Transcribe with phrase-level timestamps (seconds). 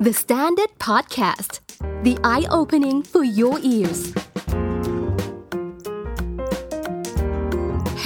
[0.00, 1.58] The Standard Podcast
[2.04, 4.00] The Eye-Opening for Your Ears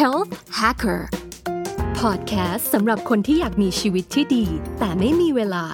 [0.00, 1.02] Health Hacker
[2.00, 4.44] Podcast สำหรับคนที่อยากมีชีวิตที่ดี
[4.78, 5.64] แต่ไม่มีเวลา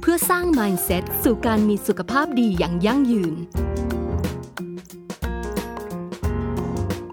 [0.00, 3.34] เพื่อสร้าง Mindset สู่การมีสุขภาพดีอย่างยั่งยืน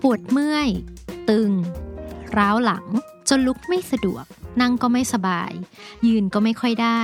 [0.01, 0.69] ปวดเมื่อย
[1.29, 1.51] ตึง
[2.37, 2.85] ร้าวหลัง
[3.29, 4.25] จนลุกไม่สะดวก
[4.61, 5.51] นั่งก็ไม่สบาย
[6.07, 7.01] ยืนก็ไม่ค่อยได้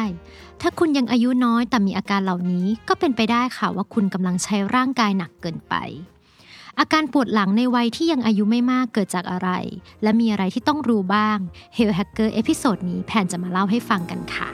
[0.62, 5.76] ถ้าคุณยังอายุน้อยแต่มีอาการเหล่านี้ก็เป็นไปได้ค่ะว่าคุณกำลังใช้ร่างกายหนักเกินไป
[6.80, 9.50] อาการปวดหลังในวัยที่ยังอายุไม่มากเกิดจากอะไร
[10.04, 11.38] และมีอะไรที่ต้องรู้บ้าง
[11.78, 14.50] Health Hacker episode นี้แพนจะมาเล่าให้ฟังกันค่ะ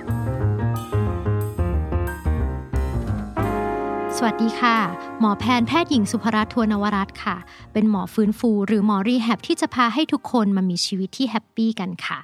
[4.18, 4.78] สวัสดีค่ะ
[5.20, 7.38] หมอแพนแพทย์หญิงสุภรัตน์ทวนวรัตน์ค่ะ
[7.74, 12.20] เป็นหมอฟื้นฟู หรือหมอ rehab ที่จะพาให้ทุกคนมามีชีวิตที่ happy กันค่ะ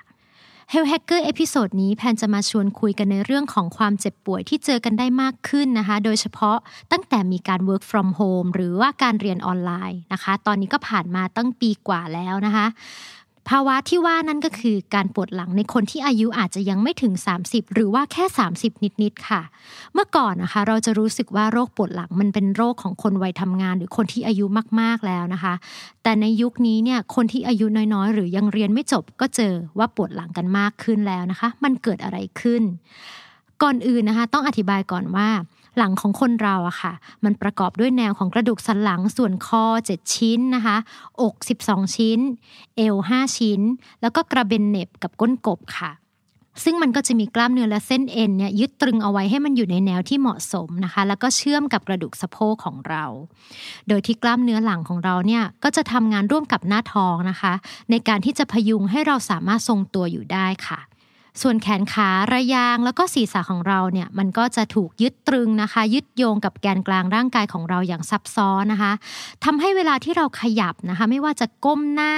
[0.74, 6.58] Health Hacker episode นี้แพนจะมาชวนคุยกันในเรื่องของความเจ็บป่วยที่เจอกันได้มากขึ้นนะคะ โดยเฉพาะ
[6.92, 12.68] ตั้งแต่มีการ work from home หรือว่าการเรียนออนไลน์นะคะ ตอนนี้ก็ผ่านมาตั้งปีกว่าแล้วนะคะ
[13.50, 18.26] ภาวะที่ว่านั่นก็คือการปวดหลังในคนที่อายุอาจจะยังไม่ถึง 30 หรือว่าแค่
[18.58, 19.42] 30 นิดๆค่ะ
[19.94, 24.46] เมื่อก่อนนะคะ เราจะรู้สึกว่าโรคปวดหลังมันเป็นโรคของคนวัยทำงาน หรือคนที่อายุ
[24.82, 25.54] มากๆแล้วนะคะ
[26.04, 32.64] แต่ในยุคนี้เนี่ยคนที่อายุน้อยๆ หรือยังเรียนไม่จบก็เจอว่าปวดหลังกันมากขึ้นแล้วนะคะ มันเกิดอะไรขึ้น
[33.64, 35.30] ก่อนอื่นนะคะ ต้องอธิบายก่อนว่า
[35.78, 40.78] หลังของคนเราอะค่ะ มันประกอบด้วยแนวของกระดูกสันหลังส่วนคอ 7 ชิ้นนะคะ
[41.22, 42.20] อก 12 ชิ้น
[42.76, 43.62] เอว 5 ชิ้น
[44.02, 45.92] แล้วก็กระเบนเน็บกับก้นกบค่ะ
[46.64, 53.04] ซึ่งมันก็จะมีกล้ามเนื้อและเส้นเอ็นเนี่ยยึดตรึงเอาไว้ให้มันอยู่ในแนวที่เหมาะสมนะคะ แล้วก็เชื่อมกับกระดูกสะโพกของเรา
[53.88, 57.54] โดยที่กล้ามเนื้อหลังของเราเนี่ยก็จะทำงานร่วมกับหน้าท้องนะคะ
[57.92, 60.80] ในการที่จะพยุงให้เราสามารถทรงตัวอยู่ได้ค่ะ
[61.42, 68.94] ส่วนแขนขาระยางแล้วก็ศีรษะของเราเนี่ยมันก็จะถูกยึดตรึงนะคะ ยึดโยงกับแกนกลางร่างกายของเราอย่างซับซ้อนนะคะ
[69.46, 72.14] ทำให้เวลาที่เราขยับนะคะ ไม่ว่าจะก้มหน้า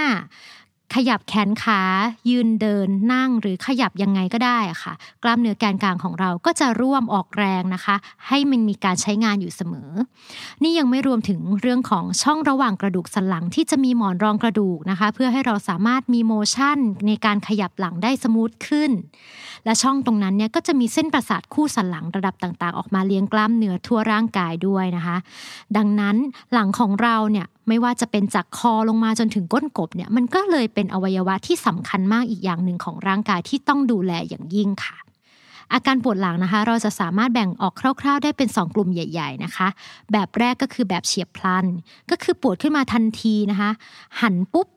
[0.96, 1.82] ขยับแขนขา
[2.30, 4.94] ยืนเดินนั่งหรือขยับยังไงก็ได้ค่ะ
[5.24, 7.96] กล้ามเนื้อแกนกลางของเราก็จะร่วมออกแรงนะคะ
[8.28, 9.92] ให้มันมีการใช้งานอยู่เสมอ
[10.64, 16.78] นี่ยังไม่รวมถึงเรื่องของช่องระหว่างกระดูกสันหลังที่จะมีหมอนรองกระดูกนะคะ เพื่อให้เราสามารถมี motion
[17.08, 18.92] ในการขยับหลังได้ smooth ขึ้น
[19.66, 25.18] และช่องตรงนั้นเนี่ยก็จะมีเส้นประสาทคู่สันหลังระดับต่างๆ ออกมาเลี้ยงกล้ามเนื้อทั่วร่างกายด้วยนะคะ
[25.78, 26.16] ดังนั้น
[26.54, 34.98] หลังของเราเนี่ย ไม่ว่าจะเป็นจากคอลงมาจนถึงก้นกบเนี่ยมันก็เลยเป็นอวัยวะที่สำคัญมากอีกอย่างหนึ่งของร่างกายที่ต้องดูแลอย่างยิ่งค่ะ
[35.74, 39.68] อาการปวดหลังนะคะ เราจะสามารถแบ่งออกคร่าว ๆ ได้เป็น 2 กลุ่มใหญ่ ๆนะคะ
[40.12, 41.66] แบบแรกก็คือแบบเฉียบพลัน
[42.10, 43.72] ก็คือปวดขึ้นมาทันทีนะคะ
[44.22, 44.68] หันปุ๊บ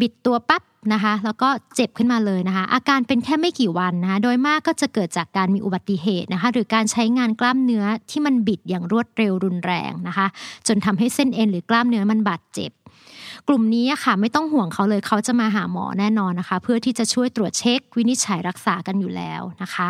[0.00, 10.26] บิดตัวปั๊บนะคะ แล้วก็เจ็บขึ้นมาเลยนะคะ อาการเป็นแค่ไม่กี่วันนะคะ โดยมากก็จะเกิดจากการมีอุบัติเหตุนะคะ หรือการใช้งานกล้ามเนื้อที่มันบิดอย่างรวดเร็วรุนแรงนะคะ
[10.66, 12.70] จนทำให้เส้นเอ็นหรือกล้ามเนื้อมันบาดเจ็บ
[13.48, 19.88] กลุ่มนี้ค่ะไม่ต้องห่วงเขาเลยเขาจะมาหาหมอแน่นอนนะคะ เพื่อที่จะช่วยตรวจเช็ควินิจฉัยรักษากันอยู่แล้วนะคะ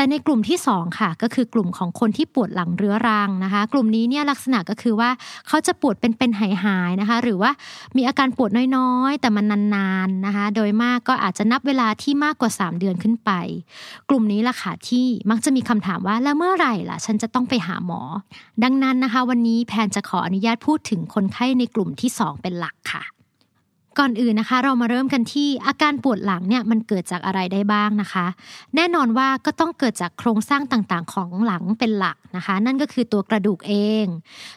[0.00, 5.10] แต่ในกลุ่มที่2ค่ะก็คือกลุ่มของคนที่ปวดหลังเรื้อรังนะคะ กลุ่มนี้เนี่ยลักษณะก็คือว่า
[5.48, 7.50] เขาจะปวดเป็นเป็นหายหายๆนะคะ หรือว่า
[7.96, 9.44] มีอาการปวดน้อยๆ แต่มัน
[9.74, 13.30] นานๆนะคะ โดยมากก็อาจจะนับเวลาที่มากกว่า 3 เดือนขึ้นไป
[14.08, 18.00] กลุ่มนี้ล่ะค่ะที่มักจะมีคำถามว่าแล้วเมื่อไหร่ล่ะ ฉันจะต้องไปหาหมอ
[18.64, 23.04] ดังนั้นนะคะ วันนี้แพนจะขออนุญาตพูดถึงคนไข้ในกลุ่มที่ 2 เป็นหลักค่ะ
[24.00, 28.26] ก่อนอื่นนะคะ เรามาเริ่มกันที่อาการปวดหลังเนี่ยมันเกิดจากอะไรได้บ้างนะคะ
[28.76, 33.74] แน่นอนว่าก็ต้องเกิดจากโครงสร้างต่างๆ ของหลังเป็นหลักนะคะ นั่นก็คือตัวกระดูกเอ
[34.04, 34.06] ง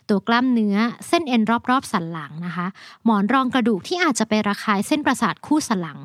[0.09, 0.77] ตัวกล้ามเนื้อ
[1.07, 2.67] เส้นเอ็นรอบๆสันหลังนะคะ
[3.05, 5.99] หมอนรองกระดูกที่อาจจะไประคายเส้นประสาทคู่สันหลัง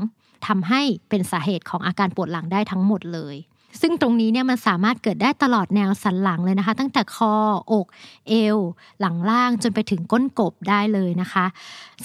[0.47, 3.37] ทำให้เป็นสาเหตุของอาการปวดหลังได้ทั้งหมดเลย
[3.81, 7.34] ซึ่งตรงนี้เนี่ยมันสามารถเกิดได้ตลอดแนวสันหลังเลยนะคะ ตั้งแต่คอ
[7.73, 7.87] อก
[8.29, 8.59] เอว
[9.01, 11.45] หลังล่างจนไปถึงก้นกบได้เลยนะคะ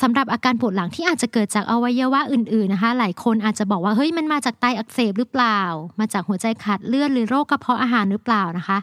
[0.01, 5.59] สำหรับอาการปวดหลังที่อาจจะเกิดจากอวัยวะอื่นๆนะคะ หลายคนอาจจะบอกว่าเฮ้ยมันมาจากไตอักเสบหรือเปล่า
[5.99, 8.77] มาจากหัวใจขาดเลือดหรือโรคกระเพาะอาหารหรือเปล่านะคะ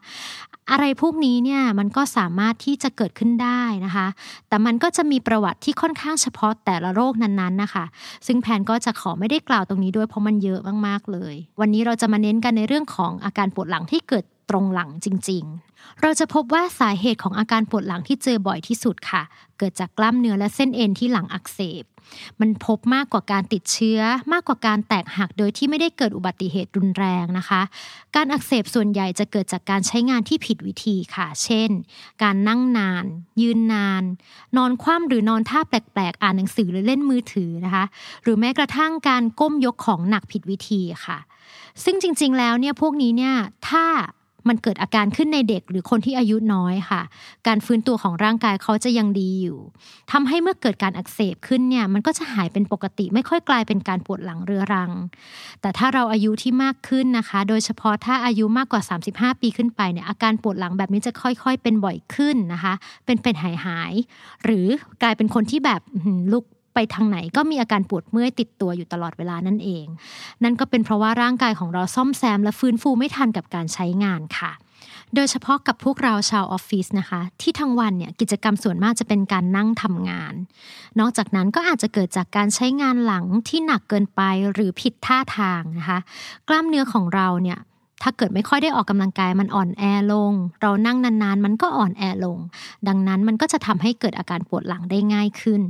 [0.70, 4.06] อะไรพวกนี้เนี่ยมันก็สามารถที่จะเกิดขึ้นได้นะคะ
[4.48, 7.84] แต่มันก็จะมีประวัติที่ค่อนข้างเฉพาะแต่ละโรคนั้นๆนะคะ
[8.26, 19.22] ซึ่งแพนก็จะขอไม่ได้กล่าวตรงนี้ด้วยเพราะมันเยอะมากๆเลย วันนี้เราจะมาเน้นกันในเรื่องของอาการปวดหลังที่เกิด ตรงหลังจริง ๆ เราจะพบว่าสาเหตุของอาการปวดหลังที่เจอบ่อยที่สุดค่ะ
[19.58, 21.84] เกิดจากกล้ามเนื้อและเส้นเอ็นที่หลังอักเสบ
[22.40, 24.00] มันพบมากกว่าการติดเชื้อ
[24.32, 27.62] มากกว่าการแตกหักโดยที่ไม่ได้เกิดอุบัติเหตุรุนแรงนะคะ
[28.16, 31.70] การอักเสบส่วนใหญ่จะเกิดจากการใช้งานที่ผิดวิธีค่ะ เช่น
[32.22, 33.04] การนั่งนาน
[33.40, 34.02] ยืนนาน
[34.56, 37.84] นอนคว่ำหรือนอนท่าแปลกๆ อ่านหนังสือหรือเล่นมือถือนะคะ
[38.22, 41.18] หรือแม้กระทั่งการก้มยกของหนักผิดวิธีค่ะ
[41.84, 43.34] ซึ่งจริงๆ แล้วเนี่ยพวกนี้เนี่ย
[43.68, 43.84] ถ้า
[44.48, 47.02] มันเกิดอาการขึ้นในเด็กหรือคนที่อายุน้อยค่ะ
[47.46, 49.58] การฟื้นตัวของร่างกายเขาจะยังดีอยู่
[50.12, 54.90] ทำให้เมื่อเกิดการอักเสบขึ้นเนี่ยมันก็จะหายเป็นปกติ ไม่ค่อยกลายเป็นการปวดหลังเรื้อรัง
[55.60, 58.82] แต่ถ้าเราอายุที่มากขึ้นนะคะ โดยเฉพาะถ้าอายุมากกว่า
[59.12, 62.74] 35 ปีขึ้นไปเนี่ยอาการปวดหลังแบบนี้จะค่อย ๆ เป็นบ่อยขึ้นนะคะ
[63.06, 63.92] เป็นเป็นหายหาย
[64.44, 64.66] หรือ
[65.02, 65.80] กลายเป็นคนที่แบบ
[66.32, 66.44] ลุก
[66.94, 69.86] ทางไหนก็มีอาการปวดเมื่อยติดตัวอยู่ตลอดเวลานั่นเอง
[70.42, 74.52] นั่นก็เป็นเพราะว่าร่างกายของเราซ่อมแซม และฟื้นฟูไม่ทันกับการใช้งานค่ะ
[75.14, 80.34] โดยเฉพาะกับพวกเราชาวออฟฟิศนะคะ ที่ทั้งวันเนี่ยกิจกรรมส่วนมากจะเป็นการนั่งทำงาน
[81.00, 84.22] นอกจากนั้นก็อาจจะเกิดจากการใช้งานหลังที่หนักเกินไป
[84.52, 85.98] หรือผิดท่าทางนะคะ
[86.48, 87.58] กล้ามเนื้อของเราเนี่ย
[88.02, 92.38] ถ้าเกิดไม่ค่อยได้ออกกำลังกายมันอ่อนแอลง เรานั่งนานๆ มันก็อ่อนแอลง
[92.88, 95.62] ดังนั้นมันก็จะทำให้เกิดอาการปวดหลังได้ง่ายขึ้น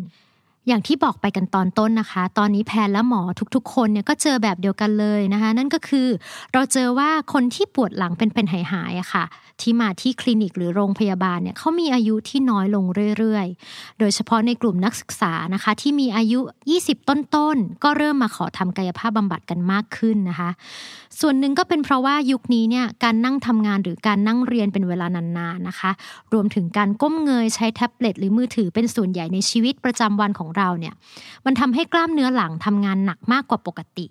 [0.70, 3.22] อย่างที่บอกไปกันตอนต้นนะคะ ตอนนี้แพทย์และหมอ
[3.54, 6.08] ทุกๆ คนเนี่ยก็เจอแบบเดียวกันเลยนะคะ นั่นก็คือ
[6.52, 9.24] เราเจอว่าคนที่ปวดหลังเป็นเป็นหายๆอะค่ะ
[9.60, 12.84] ที่มาที่คลินิกหรือโรงพยาบาลเนี่ยเขามีอายุที่น้อยลง
[13.18, 16.40] เรื่อยๆ โดยเฉพาะในกลุ่มนักศึกษานะคะ ที่มีอายุ
[16.74, 20.50] 20 ต้นๆ ก็เริ่มมาขอทำกายภาพบำบัดกันมากขึ้นนะคะ
[21.20, 25.90] ส่วนหนึ่งก็เป็นเพราะว่ายุคนี้เนี่ยการนั่งทำงานหรือการนั่งเรียนเป็นเวลานานๆนะคะ
[26.32, 30.94] รวมถึงการก้มเงยใช้แท็บเล็ตหรือมือถือเป็นส่วนใหญ่ในชีวิตประจำวันของเราเนี่ย
[31.46, 34.06] มันทำให้กล้ามเนื้อหลังทำงานหนักมากกว่าปกติ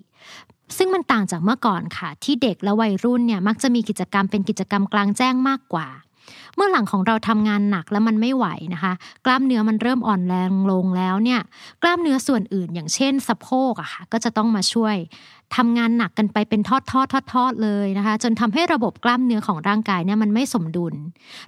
[0.78, 5.88] ซึ่งมันต่างจากเมื่อก่อนค่ะ ที่เด็กและวัยรุ่นเนี่ยมักจะมีกิจกรรมเป็นกิจกรรมกลางแจ้งมากกว่า
[6.56, 8.94] เมื่อหลังของเราทำงานหนักแล้วมันไม่ไหวนะคะ
[9.26, 11.42] กล้ามเนื้อมันเริ่มอ่อนแรงลงแล้วเนี่ย
[11.82, 14.96] กล้ามเนื้อส่วนอื่นอย่างเช่นสะโพกอะค่ะก็จะต้องมาช่วย
[15.58, 20.96] ทำงานหนักกันไปเป็นทอดทอดทอดทอดเลยนะคะ จนทำให้ระบบกล้ามเนื้อของร่างกายเนี่ยมันไม่สมดุล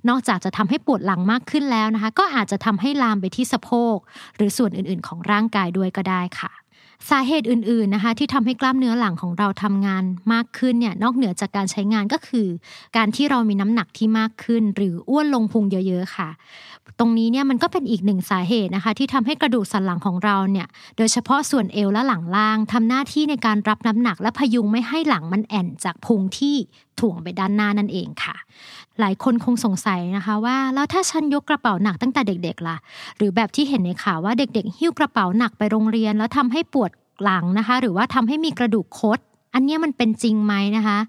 [0.10, 3.98] นอกจากจะทำให้ปวดหลังมากขึ้นแล้วนะคะ ก็อาจจะทำให้ลามไปที่สะโพก
[4.36, 6.52] หรือส่วนอื่นๆ ของร่างกายด้วยก็ได้ค่ะ
[7.10, 10.04] สาเหตุอื่นๆนะคะที่ทำให้กล้ามเนื้อหลังของเราทำงาน
[10.34, 12.48] มากขึ้นเนี่ยนอกเหนือจากการใช้งานก็คือ
[12.98, 16.30] การที่เรามีน้ำหนักที่มากขึ้น หรืออ้วนลงพุงเยอะๆค่ะ
[17.00, 20.68] ตรงนี้เนี่ยมันก็เป็นอีกหนึ่งสาเหตุนะคะที่ทำให้กระดูกสันหลังของเราเนี่ย
[20.98, 26.56] โดยเฉพาะส่วนเอวและหลังล่างทำหน้าที่ในการรับน้ำหนักและพยุงไม่ให้หลังมันแอ่นจากพุงที่
[27.00, 28.36] ถ่วงไปด้านหน้านั่นเองค่ะ
[29.00, 32.78] หลายคนคงสงสัยนะคะว่าแล้วถ้าฉันยกกระเป๋าหนักตั้งแต่เด็กๆล่ะ
[33.18, 36.92] หรือแบบที่เห็นในข่าวว่าเด็กๆ หิ้วกระเป๋าหนักไปโรงเรียน แล้วทำให้ปวด
[37.24, 39.20] หลังนะคะ หรือว่าทำให้มีกระดูกคด
[39.56, 41.00] อันนี้มันเป็นจริงไหมนะคะ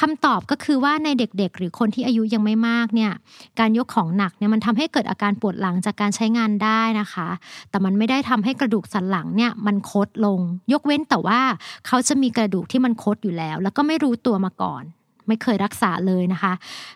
[0.00, 3.12] คำตอบก็คือว่าในเด็กๆ หรือคนที่อายุยังไม่มากเนี่ย
[3.58, 7.28] การยกของหนักเนี่ยมันทำให้เกิดอาการปวดหลังจากการใช้งานได้นะคะ
[7.70, 10.40] แต่มันไม่ได้ทำให้กระดูกสันหลังเนี่ยมันคดลง
[10.72, 11.40] ยกเว้นแต่ว่า
[11.86, 14.84] เขาจะมีกระดูกที่มันคดอยู่แล้ว แล้วก็ไม่รู้ตัวมาก่อน
[15.28, 16.52] ไม่เคยรักษาเลยนะคะ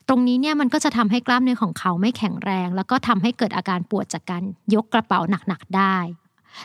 [0.08, 4.42] ตรงนี้เนี่ยมันก็จะทำให้กล้ามเนื้อของเขาไม่แข็งแรง แล้วก็ทำให้เกิดอาการปวดจากการ
[4.74, 5.96] ยกกระเป๋าหนักๆได้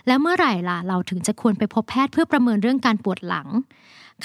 [0.08, 3.48] แล้วเมื่อไหร่ล่ะเราถึงจะควรไปพบแพทย์เพื่อประเมินเรื่องการปวดหลัง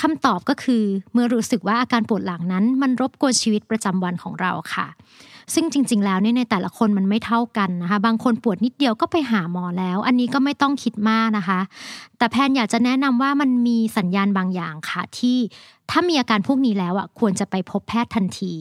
[0.00, 4.86] คำตอบก็คือเมื่อรู้สึกว่าอาการปวดหลังนั้น มันรบกวนชีวิตประจำวันของเราค่ะ
[5.54, 11.60] ซึ่งจริง ๆ แล้วเนี่ยในแต่ละคนมันไม่เท่ากันนะคะ บางคนปวดนิดเดียวก็ไปหาหมอแล้ว อันนี้ก็ไม่ต้องคิดมากนะคะ
[12.18, 15.38] แต่แพนอยากจะแนะนำว่ามันมีสัญญาณบางอย่างค่ะที่
[15.90, 18.54] ถ้ามีอาการพวกนี้แล้วอะควรจะไปพบแพทย์ทันที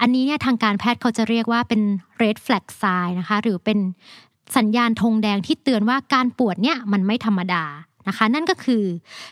[0.00, 1.80] อันนี้เนี่ยทางการแพทย์เขาจะเรียกว่าเป็น
[2.22, 3.78] red flag sign นะคะ หรือเป็น
[4.56, 7.64] สัญญาณธงแดงที่เตือนว่าการปวดเนี่ยมันไม่ธรรมดา
[8.08, 8.84] นะคะ นั่นก็คือ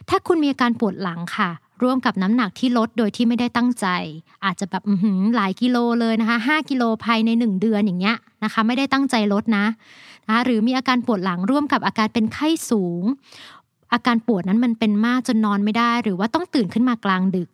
[0.08, 1.50] ถ้าคุณมีอาการปวดหลังค่ะ
[1.82, 3.86] ร่วมกับน้ำหนักที่ลดโดยที่ไม่ได้ตั้งใจ
[4.44, 4.82] อาจจะแบบ
[5.36, 9.66] หลายกิโลเลยนะคะห้ากิโลภายในหนึ่งเดือนอย่างเงี้ยนะคะไม่ได้ตั้งใจลดนะ
[10.28, 13.02] นะหรือมีอาการปวดหลังร่วมกับอาการเป็นไข้สูง
[13.92, 17.48] อาการปวดนั้นมันเป็นมากจนนอนไม่ได้ หรือว่าต้องตื่นขึ้นมากลางดึก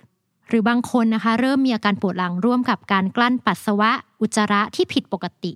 [0.49, 5.53] หรือบางคนนะคะเริ่มมีอาการปวดหลังร่วมกับการกลั้นปัสสาวะอุจจาระที่ผิดปกติ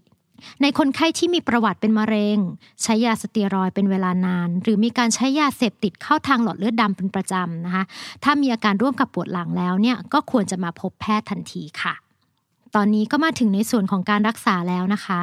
[0.63, 2.39] ในคนไข้ที่มีประวัติเป็นมะเร็ง
[2.83, 7.85] ใช้ยาสเตียรอยเป็นเวลานาน หรือมีการใช้ยาเสพติดเข้าทางหลอดเลือดดำเป็นประจำนะคะ
[8.25, 11.95] ถ้ามีอาการร่วมกับปวดหลังแล้วเนี่ยก็ควรจะมาพบแพทย์ทันทีค่ะ
[12.75, 15.21] ตอนนี้ก็มาถึงในส่วนของการรักษาแล้วนะคะ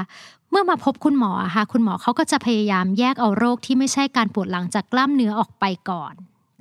[0.49, 6.13] เมื่อมาพบคุณหมอค่ะคุณหมอเขาก็จะพยายามแยกเอาโรคที่ไม่ใช่การปวดหลังจากกล้ามเนื้อออกไปก่อน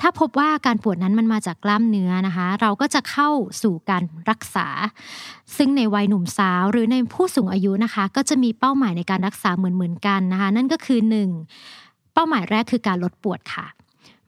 [0.02, 3.28] ถ้าพบว่าการปวดนั้นมันมาจากกล้ามเนื้อนะคะ เราก็จะเข้า
[3.62, 4.66] สู่การรักษา
[5.56, 11.00] ซึ่งในวัยหนุ่มสาวหรือในผู้สูงอายุนะคะ ก็จะมีเป้าหมายในการรักษาเหมือนๆกันนะคะ นั่นก็คือ
[11.56, 12.14] 1.
[12.14, 13.66] เป้าหมายแรกคือการลดปวดค่ะ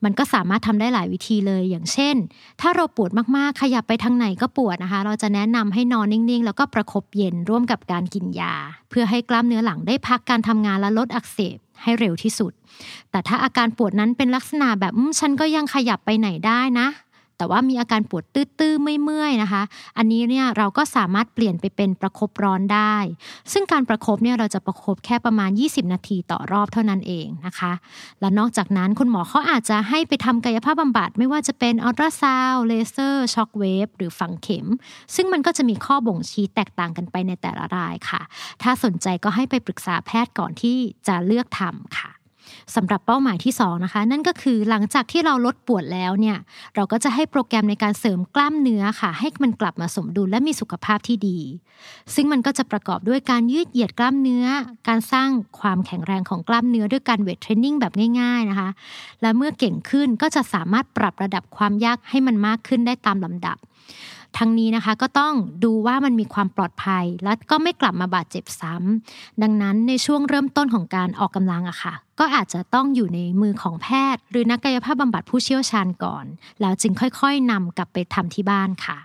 [0.03, 2.15] มันก็สามารถทำได้หลายวิธีเลย อย่างเช่น
[2.61, 8.53] ถ้าเราปวดมากๆ ขยับไปทางไหนก็ปวดนะคะ เราจะแนะนำให้นอนนิ่งๆ แล้วก็ประครบเย็นร่วมกับการกินยา
[8.89, 12.51] เพื่อให้กล้ามเนื้อหลังได้พักการทำงานและลดอักเสบ ให้เร็วที่สุด
[13.11, 16.87] แต่ถ้าอาการปวดนั้นเป็นลักษณะแบบฉันก็ยังขยับไปไหนได้นะ
[17.37, 19.63] แต่ว่ามีอาการปวดตื้อๆเมื่อยๆนะคะ
[19.97, 22.95] อันนี้เนี่ยเราก็สามารถเปลี่ยนไปเป็นประคบร้อนได้
[23.51, 27.71] ซึ่งการประคบเนี่ยเราจะประคบแค่ประมาณ 20 นาทีต่อรอบเท่านั้นเองนะคะ
[28.21, 34.67] และนอกจากนั้นคุณหมอเขาอาจจะให้ไปทำกายภาพบำบัดไม่ว่าจะเป็นอัลตราซาวด์เลเซอร์ shockwave หรือฝังเข็ม
[35.15, 38.21] ซึ่งมันก็จะมีข้อบ่งชี้แตกต่างกันไปในแต่ละรายค่ะ
[38.61, 40.77] ถ้าสนใจก็ให้ไปปรึกษาแพทย์ก่อนที่
[41.07, 42.11] จะเลือกทำค่ะ
[42.75, 46.37] สำหรับเป้าหมายที่2นะคะนั่นก็คือหลังจากที่เราลดปวดแล้วเนี่ย
[46.75, 51.39] เราก็จะให้โปรแกรมในการเสริมกล้ามเนื้อค่ะ ให้มันกลับมาสมดุลและมีสุขภาพที่ดี
[52.15, 54.45] ซึ่งมันก็จะประกอบด้วยการยืดเหยียดกล้ามเนื้อ
[54.87, 55.29] การสร้าง
[55.59, 58.69] ความแข็งแรงของกล้ามเนื้อด้วยการเวทเทรนนิ่งแบบง่ายๆนะคะ
[59.21, 63.57] และเมื่อเก่งขึ้นก็จะสามารถปรับระดับความยากให้มันมากขึ้นได้ตามลำดับ
[64.37, 76.25] ทั้งนี้นะคะก็ต้องดูว่ามันมีความปลอดภัย และก็ไม่กลับมาบาดเจ็บซ้ำดังนั้นในช่วงเริ่มต้นของการออกกำลังอะค่ะ ก็อาจจะต้องอยู่ในมือของแพทย์ หรือนักกายภาพบำบัดผู้เชี่ยวชาญก่อน
[76.61, 78.97] แล้วจึงค่อยๆนำกลับไปทำที่บ้านค่ะ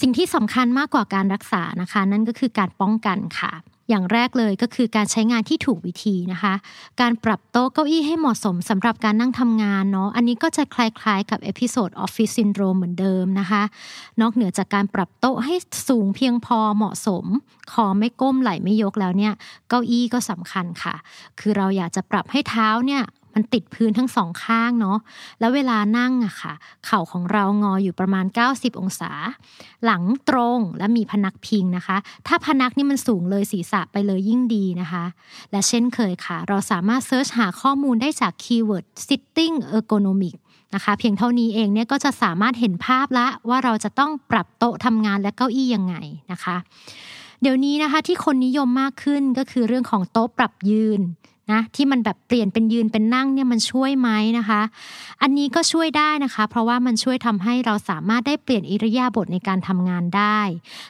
[0.00, 3.52] สิ่งที่สำคัญมากกว่าการรักษานะคะ นั่นก็คือการป้องกันค่ะ
[3.88, 6.54] อย่างแรกเลยก็คือการใช้งานที่ถูกวิธีนะคะ
[7.00, 13.62] การปรับโต๊ะเก้าอี้ให้เหมาะสมสำหรับการนั่งทำงานเนาะ อันนี้ก็จะคลคล้ายๆกับ episode ออฟฟิศซินโดรมเหมือนเดิมนะคะ
[14.20, 15.54] นอกเหนือจากการปรับโต๊ะให้
[15.88, 17.24] สูงเพียงพอเหมาะสม
[17.72, 19.32] คอไม่ก้มไหล่ไม่ยกแล้วเนี่ย
[19.68, 20.94] เก้าอี้ก็สำคัญค่ะ
[21.40, 23.02] คือเราอยากจะปรับให้เท้าเนี่ย
[23.36, 24.98] มันติดพื้นทั้งสองข้างเนาะ
[25.40, 26.54] แล้วเวลานั่งอะค่ะ
[26.86, 29.10] เข่าของเรางออยู่ประมาณ 90 องศา
[29.84, 35.04] หลังตรงและมีพนักพิงนะคะ ถ้าพนักนี่มันสูงเลยศีรษะไปเลยยิ่งดีนะคะ
[35.50, 40.36] และเช่นเคยค่ะ เราสามารถ search หาข้อมูลได้จาก keyword sitting ergonomic
[40.74, 45.94] นะคะ เพียงเท่านี้เองเนี่ยก็จะสามารถเห็นภาพละว่าเราจะต้องปรับโต๊ะทำงานและเก้าอี้ยังไง
[46.32, 46.56] นะคะ
[47.42, 51.00] เดี๋ยวนี้นะคะที่คนนิยมมากขึ้นก็คือเรื่องของโต๊ะปรับยืน
[51.52, 54.60] นะที่มันแบบเปลี่ยนเป็นยืนเป็นนั่งเนี่ยมันช่วยไหมนะคะ
[55.22, 60.40] อันนี้ก็ช่วยได้นะคะ เพราะว่ามันช่วยทำให้เราสามารถได้เปลี่ยนอิริยาบถในการทำงานได้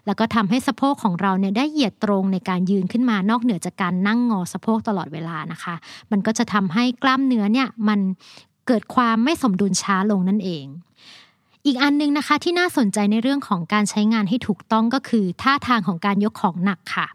[0.06, 5.74] แล้วก็ทำให้สะโพกของเราเนี่ยได้เหยียดตรงในการยืนขึ้นมานอกเหนือจากการนั่งงอสะโพกตลอดเวลานะคะ
[6.10, 8.00] มันก็จะทำให้กล้ามเนื้อเนี่ยมัน
[8.66, 10.66] เกิดความไม่สมดุลช้าลงนั่นเอง
[11.66, 17.06] อีกอันนึงนะคะที่น่าสนใจในเรื่องของการใช้งานให้ถูกต้องก็คือท่าทางของการยกของหนักค่ะ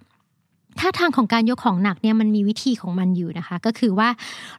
[0.79, 4.09] ท่าทางของการยกของหนักเนี่ยมันมีวิธีของมันอยู่นะคะ ก็คือว่า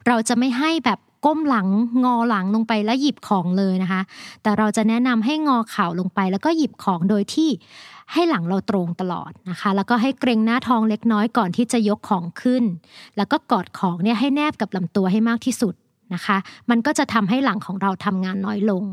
[0.07, 1.69] เราจะไม่ให้แบบก้มหลัง
[2.05, 4.03] งอหลังลงไปแล้วหยิบของเลยนะคะ
[4.43, 7.51] แต่เราจะแนะนำให้งอเข่าลงไป แล้วก็หยิบของโดยที่
[8.13, 12.65] ให้หลังเราตรงตลอดนะคะ แล้วก็ให้เกรงหน้าท้องเล็กน้อยก่อนที่จะยกของขึ้น
[13.17, 15.75] แล้วก็กอดของเนี่ยให้แนบกับลำตัวให้มากที่สุด
[16.15, 16.37] นะคะ
[16.71, 18.85] มันก็จะทำให้หลังของเราทำงานน้อยลง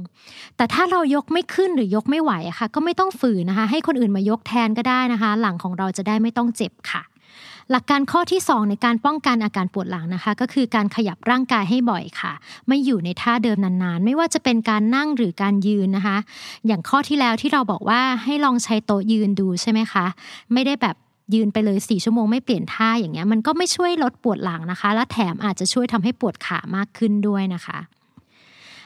[0.57, 7.01] แต่ถ้าเรายกไม่ขึ้นหรือยกไม่ไหวอะคะ่ะ ก็ไม่ต้องฝืนนะคะ ให้คนอื่นมายกแทนก็ได้นะคะ หลังของเราจะได้ไม่ต้องเจ็บค่ะ
[7.71, 12.33] หลักการข้อที่ 2 ในการป้องกันอาการปวดหลังนะคะ ก็คือการขยับร่างกายให้บ่อยค่ะ
[12.67, 16.17] ไม่อยู่ในท่าเดิมนานๆ ไม่ว่าจะเป็นการนั่งหรือการยืนนะคะ
[16.67, 20.05] อย่างข้อที่แล้วที่เราบอกว่าให้ลองใช้โต๊ะยืนดูใช่ไหมคะ
[20.53, 20.95] ไม่ได้แบบ
[21.33, 27.79] ยืนไปเลยสี่ชั่วโมงไม่เปลี่ยนท่าอย่างเงี้ยมันก็ไม่ช่วยลดปวดหลังนะคะ และแถมอาจจะช่วยทำให้ปวดขามากขึ้นด้วยนะคะ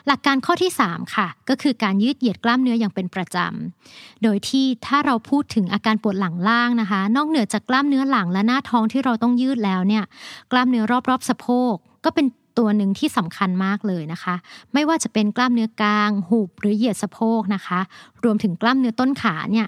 [0.08, 10.04] หลักการข้อที่ 3 ค่ะ ก็คือการยืดเหยียดกล้ามเนื้ออย่างเป็นประจำ โดยที่ถ้าเราพูดถึงอาการปวดหลังล่างนะคะ นอกเหนือจากกล้ามเนื้อหลังและหน้าท้องที่เราต้องยืดแล้วเนี่ย
[10.52, 11.74] กล้ามเนื้อรอบๆสะโพก
[12.06, 12.26] ก็เป็น
[12.58, 14.36] ตัวหนึ่งที่สำคัญมากเลยนะคะ
[14.74, 17.80] ไม่ว่าจะเป็นกล้ามเนื้อกลางหุบหรือเหยียดสะโพกนะคะ
[18.24, 19.68] รวมถึงกล้ามเนื้อต้นขาเนี่ย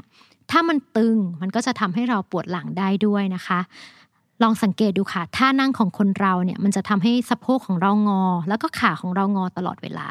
[0.52, 3.60] ถ้ามันตึงมันก็จะทำให้เราปวดหลังได้ด้วยนะคะ
[4.44, 10.10] ลองสังเกตดูค่ะท่านั่งของคนเราเนี่ยมันจะทำให้สะโพกของเรางอ แล้วก็ขาของเรางอตลอดเวลา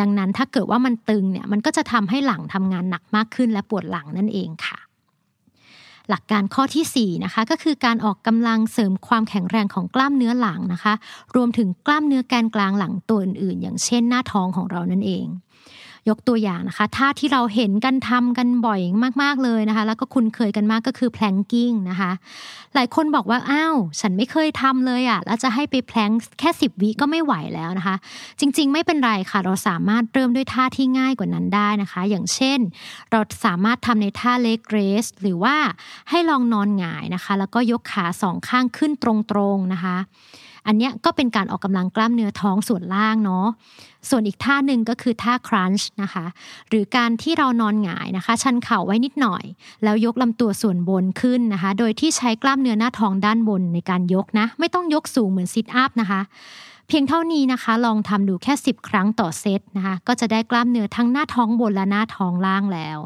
[0.00, 4.78] ดังนั้นถ้าเกิดว่ามันตึงเนี่ยมันก็จะทำให้หลังทำงานหนักมากขึ้นและปวดหลังนั่นเองค่ะ
[6.10, 10.94] หลักการข้อที่4นะคะก็คือการออกกำลังเสริมความแข็งแรงของกล้ามเนื้อหลังนะคะ
[11.36, 15.26] รวมถึงกล้ามเนื้อแกนกลางหลังตัวอื่นๆ อย่างเช่นหน้าท้องของเรานั่นเอง
[16.08, 18.80] ยกตัวอย่างนะคะท่าที่เราเห็นกันทำกันบ่อย
[19.22, 22.10] มากๆเลยนะคะ แล้วก็คุ้นเคยกันมากก็คือแพลงกิ้งนะคะ
[22.74, 27.96] หลายคนบอกว่าอ้าวฉันไม่เคยทำเลยอะ่ะแล้วจะให้ไปแพลงแค่สิบวิก็ไม่ไหวแล้วนะคะ
[28.40, 32.58] จริง ๆ ไม่เป็นไรค่ะ เราสามารถเริ่มด้วยท่าที่ง่ายกว่านั้นได้นะคะ อย่างเช่น
[33.10, 35.56] เราสามารถทำในท่าเลกเรสหรือว่า
[36.10, 39.04] ให้ลองนอนหงายนะคะ แล้วก็ยกขาสองข้างขึ้นต
[39.36, 39.96] รงๆนะคะ
[40.66, 43.46] อันนี้ก็เป็นการออกกำลังกล้ามเนื้อท้องส่วนล่างเนาะ
[44.10, 46.26] ส่วนอีกท่าหนึ่งก็คือท่า crunch นะคะ
[46.68, 49.44] หรือการที่เรานอนหงายนะคะ ชันเข่าไว้นิดหน่อย
[49.84, 56.20] แล้วยกลำตัวส่วนบนขึ้นนะคะ โดยที่ใช้กล้ามเนื้อหน้าท้องด้านบนในการยกนะ ไม่ต้องยกสูงเหมือน sit up นะคะ
[56.88, 62.98] เพียงเท่านี้นะคะ ลองทำดูแค่ 10 ครั้งต่อเซตนะคะ ก็จะได้กล้ามเนื้อทั้งหน้าท้องบนและหน้าท้องล่างแล้ว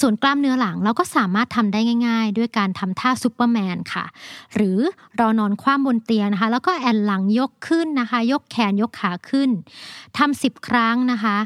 [0.00, 4.04] ส่วนกล้ามเนื้อหลังเราก็สามารถทำได้ง่าย ๆ ด้วยการทำท่าซูเปอร์แมนค่ะ
[4.54, 4.78] หรือ
[5.16, 9.50] เรานอนคว่ำบนเตียงนะคะ แล้วก็แอ่นหลังยกขึ้นนะคะ ยกแขนยกขาขึ้น
[10.18, 11.36] ทำสิบครั้งนะคะ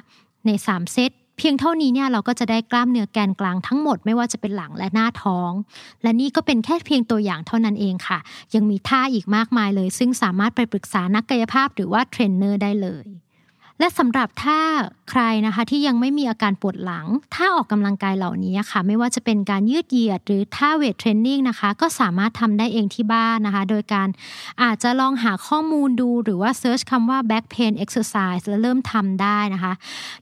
[0.46, 5.50] ใน 3 เซตเพียงเท่านี้เนี่ยเราก็จะได้กล้ามเนื้อแกนกลางทั้งหมดไม่ว่าจะเป็นหลังและหน้าท้อง
[6.02, 8.18] และนี่ก็เป็นแค่เพียงตัวอย่างเท่านั้นเองค่ะ
[8.54, 13.06] ยังมีท่าอีกมากมายเลย ซึ่งสามารถไปปรึกษานักกายภาพหรือว่าเทรนเนอร์ได้เลย
[13.78, 14.60] และสำหรับถ้า
[15.10, 24.08] ใครนะคะที่ยังไม่มีอาการปวดหลัง ถ้าออกกำลังกายเหล่านี้ค่ะ ไม่ว่าจะเป็นการยืดเหยียดหรือท่า weight training นะคะ ก็สามารถทำได้เองที่บ้านนะคะ โดยการ
[24.62, 29.72] อาจจะลองหาข้อมูลดูหรือว่าเซิร์ชคำว่า back pain exercise แล้วเริ่มทำได้นะคะ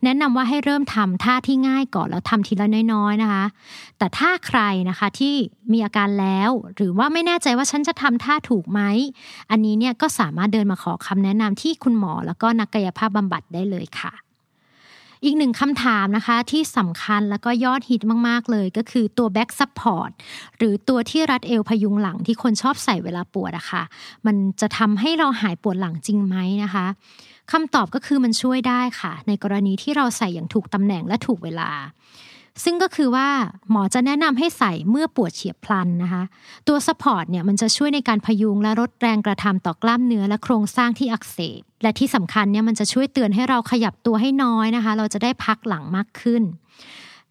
[0.04, 3.45] แนะนำว่าให้เริ่มทำท่าที่ง่ายก่อนแล้วทำทีละน้อยๆนะคะ
[3.99, 5.35] แต่ถ้าใครนะคะที่
[5.73, 8.80] มีอาการแล้ว หรือว่าไม่แน่ใจว่าฉันจะทำท่าถูกไหม
[9.50, 14.13] อันนี้เนี่ยก็สามารถเดินมาขอคำแนะนำที่คุณหมอแล้วก็นักกายภาพบำบัดได้เลยค่ะ
[15.25, 20.11] อีกหนึ่งคำถามนะคะที่สำคัญแล้วก็ยอดฮิตมาก ๆ เลยก็คือตัว back support
[20.57, 23.83] หรือตัวที่รัดเอวพยุงหลังที่คนชอบใส่เวลาปวดอะคะ่ะ
[24.27, 26.87] มันจะทำให้เราหายปวดหลังจริงไหมนะคะ
[27.53, 31.71] คำตอบก็คือมันช่วยได้ค่ะ ในกรณีที่เราใส่อย่างถูกตำแหน่งและถูกเวลา
[32.64, 33.29] ซึ่งก็คือว่า
[33.71, 36.23] หมอจะแนะนำให้ใส่เมื่อปวดเฉียบพลันนะคะ
[36.69, 46.43] ตัวสปอร์ตเนี่ยมันจะช่วยในการพยุงและลดแรงกระทำต่อกล้ามเนื้อและโครงสร้างที่อักเสบ และที่สำคัญเนี่ยมันจะช่วยเตือนให้เราขยับตัวให้น้อยนะคะ เราจะได้พักหลังมากขึ้น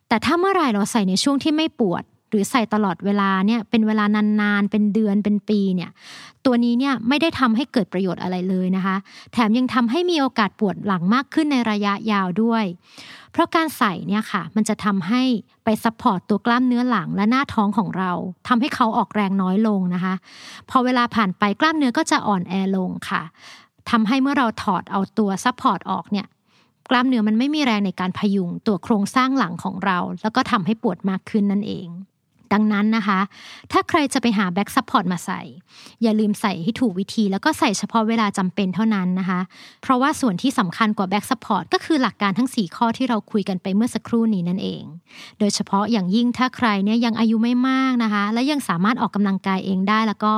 [0.07, 4.05] แต่ถ้าเมื่อไรเราใส่ในช่วงที่ไม่ปวด หรือใส่ตลอดเวลาเนี่ยเป็นเวลา
[4.41, 5.89] นานๆ เป็นเดือนเป็นปีเนี่ย
[6.45, 8.95] ตัวนี้เนี่ยไม่ได้ทำให้เกิดประโยชน์อะไรเลยนะคะ
[9.33, 12.65] แถมยังทำให้มีโอกาสปวดหลังมากขึ้นในระยะยาวด้วย
[13.31, 15.21] เพราะการใส่เนี่ยค่ะมันจะทำให้
[15.63, 18.11] ไป support ตัวกล้ามเนื้อหลังและหน้าท้องของเรา
[18.47, 20.13] ทำให้เขาออกแรงน้อยลงนะคะ
[20.69, 23.21] พอเวลาผ่านไปกล้ามเนื้อก็จะอ่อนแอลงค่ะ
[23.89, 26.27] ทำให้เมื่อเราถอดเอาตัว support ออกเนี่ย
[26.89, 31.87] กล้ามเนื้อมันไม่มีแรงในการพยุงตัวโครงสร้างหลังของเรา แล้วก็ทำให้ปวดมากขึ้นนั่นเอง
[32.53, 33.19] ดังนั้นนะคะ
[33.71, 35.41] ถ้าใครจะไปหา back support มาใส่
[36.03, 39.39] อย่าลืมใส่ให้ถูกวิธี แล้วก็ใส่เฉพาะเวลาจำเป็นเท่านั้นนะคะ
[39.81, 44.83] เพราะว่าส่วนที่สำคัญกว่า back support ก็คือหลักการทั้ง 4 ข้อที่เราคุยกันไปเมื่อสักครู่นี้นั่นเอง
[45.39, 50.33] โดยเฉพาะอย่างยิ่งถ้าใครเนี่ยยังอายุไม่มากนะคะ และยังสามารถออกกำลังกายเองได้แล้วก็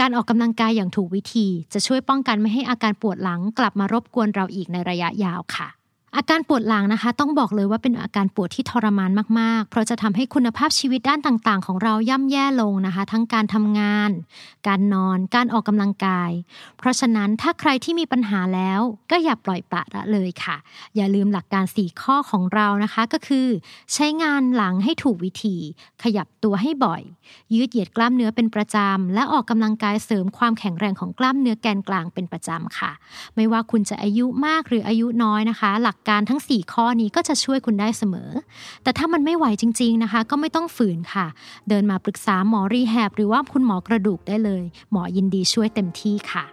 [0.00, 5.68] การออกกำลังกายอย่างถูกวิธี จะช่วยป้องกันไม่ให้อาการปวดหลังกลับมารบกวนเราอีกในระยะยาวค่ะ
[6.16, 14.10] อาการปวดหลังนะคะ ต้องบอกเลยว่าเป็นอาการปวดที่ทรมานมากๆ เพราะจะทำให้คุณภาพชีวิตด้านต่างๆ ของเราย่ำแย่ลงนะคะ ทั้งการทำงาน
[14.68, 16.30] การนอน การออกกำลังกาย
[16.78, 20.56] เพราะฉะนั้นถ้าใครที่มีปัญหาแล้วก็อย่าปล่อยปละละเลยค่ะ
[20.96, 23.46] อย่าลืมหลักการ 4 ข้อของเรานะคะก็คือ
[23.94, 25.56] ใช้งานหลังให้ถูกวิธี
[26.02, 27.02] ขยับตัวให้บ่อย
[27.54, 32.92] ยืดเหยียดกล้ามเนื้อเป็นประจำและออกกำลังกายเสริมความแข็งแรงของกล้ามเนื้อแกนกลางเป็นประจำค่ะ
[33.36, 38.30] ไม่ว่าคุณจะอายุมากหรืออายุน้อยนะคะ หลักการทั้ง 4 ข้อนี้ก็จะช่วยคุณได้เสมอ
[38.82, 41.26] แต่ถ้ามันไม่ไหวจริง ๆนะคะ ก็ไม่ต้องฝืนค่ะ
[41.68, 46.44] เดินมาปรึกษาหมอรีแฮบหรือว่าคุณหมอกระดูกได้เลย หมอยินดีช่วยเต็มที่ค่ะ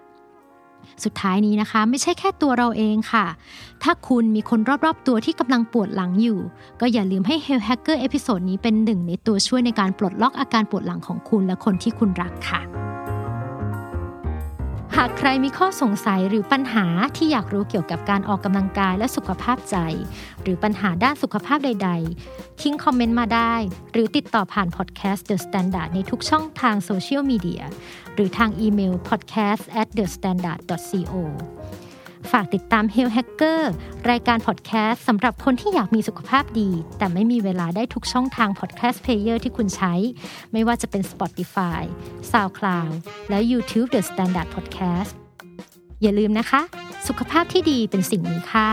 [1.03, 3.25] สุดท้ายนี้นะคะ ไม่ใช่แค่ตัวเราเองค่ะ
[3.83, 6.39] ถ้าคุณมีคนรอบๆตัวที่กำลังปวดหลังอยู่
[6.81, 12.61] ก็อย่าลืมให้ Health Hacker episode นี้เป็นหนึ่งในตัวช่วยในการปลดล็อกอาการปวดหลังของคุณและคนที่คุณรักค่ะ
[14.97, 16.85] หากใครมีข้อสงสัยหรือปัญหา
[17.17, 19.77] ที่อยากรู้เกี่ยวกับการออกกำลังกายและสุขภาพใจ
[20.41, 21.89] หรือปัญหาด้านสุขภาพใด
[22.25, 23.55] ๆ ทิ้งคอมเมนต์มาได้
[23.91, 27.63] หรือติดต่อผ่านพอดแคสต์ The Standard ในทุกช่องทางโซเชียลมีเดีย
[28.13, 31.13] หรือทางอีเมล podcast at the standard co
[32.31, 33.61] ฝากติดตาม Health Hacker
[34.09, 39.93] รายการพอดแคสต์สำหรับคนที่อยากมีสุขภาพดี แต่ไม่มีเวลาได้ทุกช่องทาง podcast player ที่คุณใช้
[40.53, 41.81] ไม่ว่าจะเป็น Spotify,
[42.31, 42.91] SoundCloud
[43.29, 45.11] และ YouTube The Standard Podcast
[46.01, 46.61] อย่าลืมนะคะ
[47.07, 48.69] สุขภาพที่ดีเป็นสิ่งมีค่า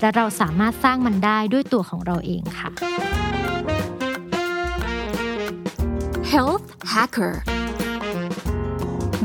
[0.00, 2.70] และเราสามารถสร้างมันได้ด้วยตัวของเราเองค่ะ
[6.32, 7.34] Health Hacker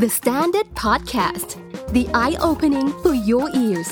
[0.02, 1.50] The Standard Podcast
[1.98, 3.92] the eye-opening for your ears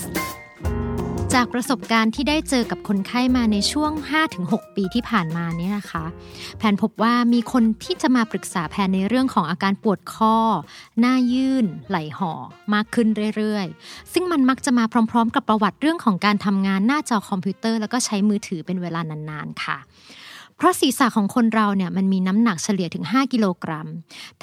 [1.34, 3.92] จากประสบการณ์ที่ได้เจอกับคนไข้มาในช่วง
[4.34, 6.06] 5-6 ปีที่ผ่านมาเนี่ยนะคะ
[6.58, 10.36] แผนพบว่ามีคนที่จะมาปรึกษาแผนในเรื่องของอาการปวดคอ
[11.00, 12.34] หน้ายื่น ไหลห่อ
[12.74, 19.78] มากขึ้นเรื่อยๆ ซึ่งมันมักจะมาพร้อม ๆ กับประวัติเรื่องของการทำงานหน้าจอคอมพิวเตอร์ แล้วก็ใช้มือถือเป็นเวลานานๆค่ะ
[20.60, 23.88] เพราะศีรษะของคนเราเนี่ยมันมีน้ำหนักเฉลี่ยถึง 5 กิโลกรัม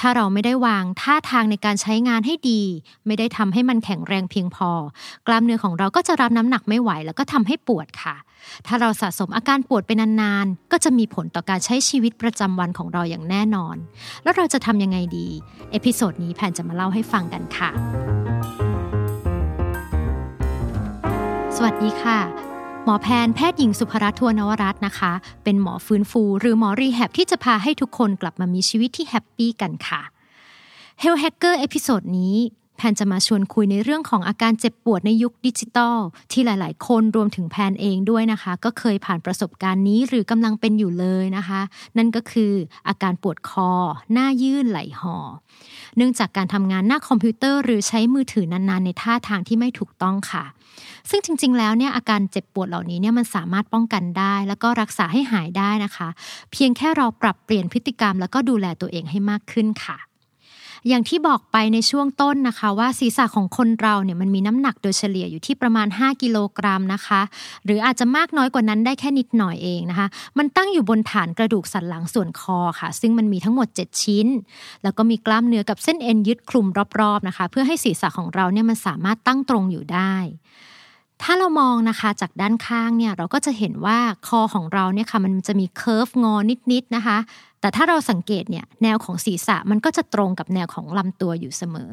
[0.01, 2.63] ถ้าเราไม่ได้วางท่าทางในการใช้งานให้ดี
[3.07, 4.71] ไม่ได้ทำให้มันแข็งแรงเพียงพอ
[5.27, 8.17] กล้ามเนื้อของเราก็จะรับน้ำหนักไม่ไหว แล้วก็ทำให้ปวดค่ะ
[8.67, 13.77] ถ้าเราสะสมอาการปวดไปนานๆ ก็จะมีผลต่อการใช้ชีวิตประจำวันของเราอย่างแน่นอน
[14.23, 15.29] แล้วเราจะทำยังไงดี
[15.73, 17.71] episode นี้แพนจะมาเล่าให้ฟังกันค่ะ
[21.57, 22.46] สวัสดีค่ะ
[22.89, 25.13] หมอแพนแพทย์หญิงสุภรัตน์ทวนวรัตน์นะคะ
[25.45, 30.01] เป็นหมอฟื้นฟู หรือหมอ rehab ที่จะพาให้ทุกคนกลับมามีชีวิตที่ happy กันค่ะ
[31.03, 32.37] Health Hacker episode นี้
[32.77, 35.99] แพนจะมาชวนคุยในเรื่องของอาการเจ็บปวดในยุคดิจิตอล
[36.33, 41.61] ที่หลาย ๆ คนรวมถึงแพนเองด้วยนะคะ ก็เคยผ่านประสบการณ์นี้หรือกำลังเป็นอยู่เลยนะคะ
[41.97, 42.53] นั่นก็คือ
[42.89, 43.71] อาการปวดคอ
[44.13, 45.19] หน้ายื่นไหล่ห่อ
[45.97, 50.45] เนื่องจากการทำงานหน้าคอมพิวเตอร์หรือใช้มือถือนาน ๆ ในท่าทางที่ไม่ถูกต้องค่ะ
[51.11, 56.09] ซึ่งจริง ๆ แล้วเนี่ยอาการเจ็บปวดเหล่านี้เนี่ยมันสามารถป้องกันได้ แล้วก็รักษาให้หายได้นะคะ
[56.53, 59.99] เพียงแค่เราปรับเปลี่ยนพฤติกรรม แล้วก็ดูแลตัวเองให้มากขึ้นค่ะ
[60.89, 67.21] อย่างที่บอกไปในช่วงต้นนะคะ ว่าศีรษะของคนเราเนี่ยมันมีน้ำหนักโดยเฉลี่ยอยู่ที่ประมาณ 5 กิโลกรัมนะคะ
[67.65, 70.07] หรืออาจจะมากน้อยกว่านั้นได้แค่นิดหน่อยเองนะคะ
[70.39, 74.27] มันตั้งอยู่บนฐานกระดูกสันหลังส่วนคอค่ะ ซึ่งมันมีทั้งหมด 7 ชิ้น
[74.83, 76.67] แล้วก็มีกล้ามเนื้อกับเส้นเอ็นยึดคลุม
[77.01, 80.15] รอบๆนะคะ เพื่อให้ศีรษะของเราเนี่ยมันสามารถตั้งตรงอยู่ได้
[81.23, 86.35] ถ้าเรามองนะคะจากด้านข้างเนี่ยเราก็จะเห็นว่าคอของเราเนี่ยค่ะมันจะมีเคิร์ฟงอ
[86.73, 87.19] นิดๆนะคะ
[87.67, 91.93] แต่ถ้าเราสังเกตเนี่ยแนวของศีรษะมันก็จะตรงกับแนวของลำตัวอยู่เสมอ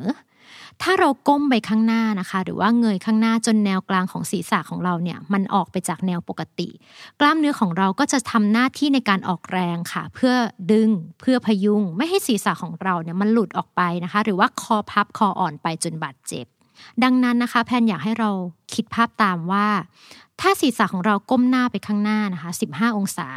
[0.82, 6.70] ถ้าเราก้มไปข้างหน้านะคะ หรือว่าเงยข้างหน้าจนแนวกลางของศีรษะของเราเนี่ยมันออกไปจากแนวปกติ
[7.20, 10.34] กล้ามเนื้อของเราก็จะทำหน้าที่ในการออกแรงค่ะ เพื่อ
[10.72, 16.46] ดึงเพื่อพยุง ไม่ให้ศีรษะของเราเนี่ยมันหลุดออกไปนะคะ หรือว่าคอพับคออ่อนไปจนบาดเจ็บ
[17.04, 18.30] ดังนั้นนะคะ แพนอยากให้เรา
[18.74, 19.68] คิดภาพตามว่า
[20.42, 23.30] ถ้าศีรษะของเราก้มหน้าไปข้างหน้านะคะ 15 องศา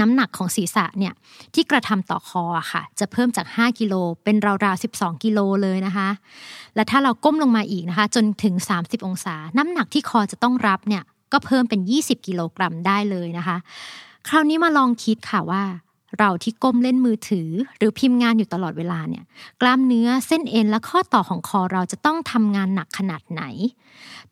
[0.00, 1.12] น้ำหนักของศีรษะเนี่ย
[1.54, 6.08] ที่กระทำต่อคอค่ะ จะเพิ่มจาก 5 กิโลเป็นราวๆ 12 กิโลเลยนะคะ
[6.74, 11.02] และถ้าเราก้มลงมาอีกนะคะ จนถึง 30 องศา น้ำหนักที่คอจะต้องรับเนี่ย
[11.32, 13.56] ก็เพิ่มเป็น 20 กิโลกรัมได้เลยนะคะ
[14.28, 15.62] คราวนี้มาลองคิดค่ะว่า
[16.18, 19.24] เราที่ก้มเล่นมือถือ หรือพิมพ์งานอยู่ตลอดเวลาเนี่ย
[19.60, 23.42] กล้ามเนื้อเส้นเอ็นและข้อต่อของคอเราจะต้องทำงานหนักขนาดไหน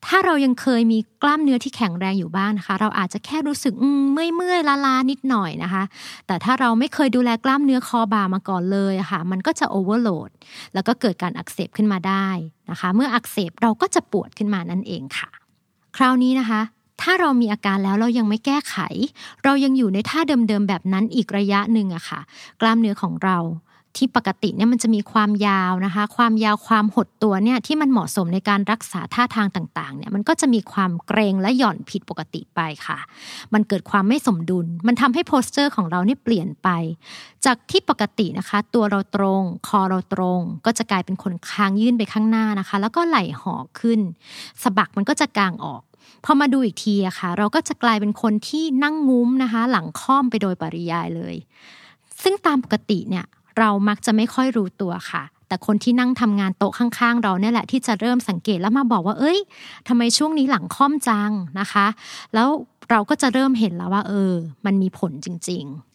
[0.07, 3.73] ถ้าเรายังเคยมีกล้ามเนื้อที่แข็งแรงอยู่บ้างนะคะ เราอาจจะแค่รู้สึก
[4.13, 5.83] เมื่อยเมื่อยลาลานิดหน่อยนะคะ
[6.27, 10.31] แต่ถ้าเราไม่เคยดูแลกล้ามเนื้อคอบ่ามาก่อนเลยค่ะ มันก็จะโอเวอร์โหลด
[10.75, 12.29] แล้วก็เกิดการอักเสบขึ้นมาได้
[12.71, 15.31] นะคะ เมื่ออักเสบเราก็จะปวดขึ้นมานั่นเองค่ะ
[15.97, 16.61] คราวนี้นะคะ
[17.03, 18.77] ถ้าเรามีอาการแล้วเรายังไม่แก้ไข
[19.45, 22.21] เรายังอยู่ในท่าเดิมๆแบบนั้นอีกระยะหนึ่งอะค่ะ
[22.61, 23.39] กล้ามเนื้อของเรา
[23.97, 32.99] ที่ปกติเนี่ยมันจะมีความยาวนะคะ ความยาวความหดตัวเนี่ยที่มันเหมาะสมในการรักษาท่าทางต่างๆเนี่ยมันก็จะมีความเกรงและหย่อนผิดปกติไปค่ะ
[33.55, 36.69] มันเกิดความไม่สมดุล มันทำให้โพสเจอร์ของเราเนี่ยเปลี่ยนไป
[37.45, 44.01] จากที่ปกตินะคะ ตัวเราตรง คอเราตรง ก็จะกลายเป็นคนค้างยื่นไปข้างหน้านะคะ แล้วก็ไหล่ห่อขึ้น
[44.63, 45.83] สะบักมันก็จะกางออก
[46.25, 51.35] พอมาดูอีกทีอะค่ะ เราก็จะกลายเป็นคนที่นั่งงุ้มนะคะ หลังค่อมไปโดยปริยายเลย
[52.23, 53.25] ซึ่งตามปกติเนี่ย
[53.59, 59.39] เรามักจะไม่ค่อยรู้ตัวค่ะ แต่คนที่นั่งทำงานโต๊ะข้างๆ เราเนี่ยแหละที่จะเริ่มสังเกตแล้วมาบอกว่า เอ้ย
[59.89, 61.87] ทำไมช่วงนี้หลังค่อมจังนะคะ
[62.35, 62.49] แล้ว
[62.91, 64.33] เราก็จะเริ่มเห็นแล้วว่า เออ
[64.67, 65.92] มันมีผลจริง ๆ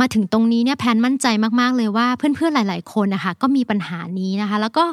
[0.00, 1.26] มาถึงตรงนี้เนี่ยแพนมั่นใจ
[1.60, 4.84] มากๆเลยว่าเพื่อนๆหลาย ๆ คนนะคะก็มีปัญหานี้นะคะ แล้วก็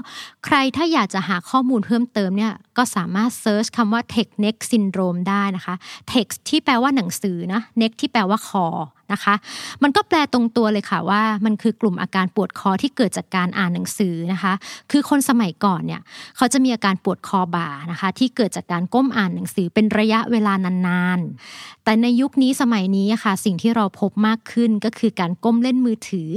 [0.46, 5.76] ใครถ้าอยากจะหาข้อมูลเพิ่มเติมเนี่ยก็สามารถเซิร์ชคำว่า tech neck syndrome ได้นะคะ
[6.12, 8.66] text ที่แปลว่าหนังสือนะ neck ที่แปลว่าคอ
[9.12, 9.36] นะคะ
[9.84, 14.54] มันก็แปลตรงตัวเลยค่ะว่า มันคือกลุ่มอาการปวดคอที่เกิดจากการอ่านหนังสือนะคะ
[14.92, 16.02] คือคนสมัยก่อนเนี่ย
[16.38, 20.54] เขาจะมีอาการปวดคอบ่านะคะที่เกิดจากการก้มอ่านหนังสือเป็นระยะเวลา
[20.88, 26.32] นานๆ แต่ในยุคนี้สมัยนี้ค่ะ สิ่งที่เราพบมากขึ้นก็คือการก้มเล่นมือถือ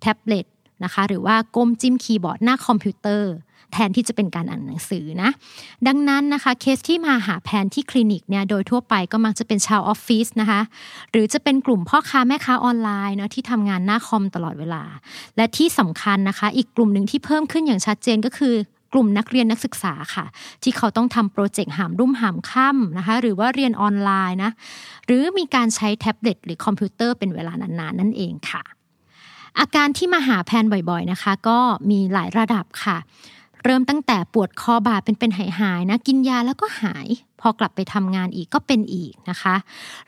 [0.00, 0.46] แท็บเล็ต
[0.84, 3.32] นะคะหรือว่าก้มจิ้มคีย์บอร์ดหน้าคอมพิวเตอร์
[3.72, 5.30] แทนที่จะเป็นการอ่านหนังสือนะ
[5.86, 10.60] ดังนั้นนะคะเคสที่มาหาแพนที่คลินิกเนี่ยโดยทั่วไปก็มักจะเป็นชาวออฟฟิศนะคะ
[11.10, 14.82] หรือจะเป็นกลุ่มพ่อค้าแม่ค้าออนไลน์เนาะที่ทำงานหน้าคอมตลอดเวลา
[15.36, 18.54] และที่สำคัญนะคะ อีกกลุ่มหนึ่งที่เพิ่มขึ้นอย่างชัดเจนก็คือ
[18.92, 20.24] กลุ่มนักเรียนนักศึกษาค่ะ
[20.62, 24.50] ที่เขาต้องทำโปรเจกต์หามรุ่มหามค่ำนะคะ หรือว่าเรียนออนไลน์นะ
[25.06, 28.62] หรือมีการใช้แท็บเล็ตหรือคอมพิวเตอร์เป็นเวลานานๆนั่นเองค่ะ
[29.58, 31.58] อาการที่มาหาแพนบ่อยๆนะคะ ก็
[31.90, 32.96] มีหลายระดับค่ะ
[33.66, 37.08] เริ่มตั้งแต่ปวดคอบ่าเป็นเป็นหายหายนะกินยาแล้วก็หาย
[37.40, 39.54] พอกลับไปทำงานอีกก็เป็นอีกนะคะ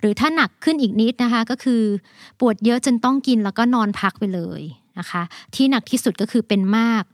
[0.00, 1.82] หรือถ้าหนักขึ้นอีกนิดนะคะก็คือ
[2.40, 4.62] ปวดเยอะจนต้องกินแล้วก็นอนพักไปเลย
[4.98, 5.22] นะคะ
[5.54, 7.04] ที่หนักที่สุดก็คือเป็นมาก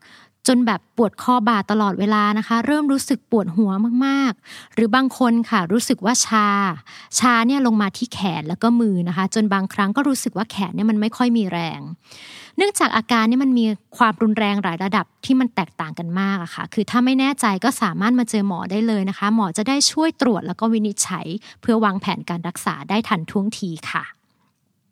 [0.48, 3.70] จนแบบปวดคอบ่าตลอดเวลานะคะ เริ่มรู้สึกปวดหัว
[4.04, 6.48] มากๆ หรือบางคนค่ะรู้สึกว่าชา
[7.18, 11.80] ชาเนี่ยลงมาที่แขนแล้วก็มือนะคะ จนบางครั้งก็รู้สึกว่าแขนเนี่ยมันไม่ค่อยมีแรง
[12.56, 21.26] เนื่องจากอาการนี่มันมีความรุนแรงหลายระดับที่มันแตกต่างกันมากอะค่ะ คือถ้าไม่แน่ใจก็สามารถมาเจอหมอได้เลยนะคะ หมอจะได้ช่วยตรวจแล้วก็วินิจฉัย
[21.60, 24.04] เพื่อวางแผนการรักษาได้ทันท่วงทีค่ะ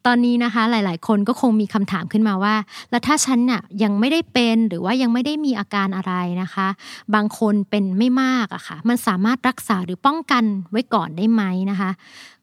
[0.06, 2.54] ตอนนี้นะคะหลาย ๆ คนก็คงมีคำถามขึ้นมาว่า
[2.90, 6.68] แล้วถ้าฉันน่ะยังไม่ได้เป็นหรือว่ายังไม่ได้มีอาการอะไรนะคะ
[7.14, 11.90] บางคนเป็นไม่มากอะค่ะ มันสามารถรักษาหรือป้องกันไว้ก่อนได้ไหมนะคะ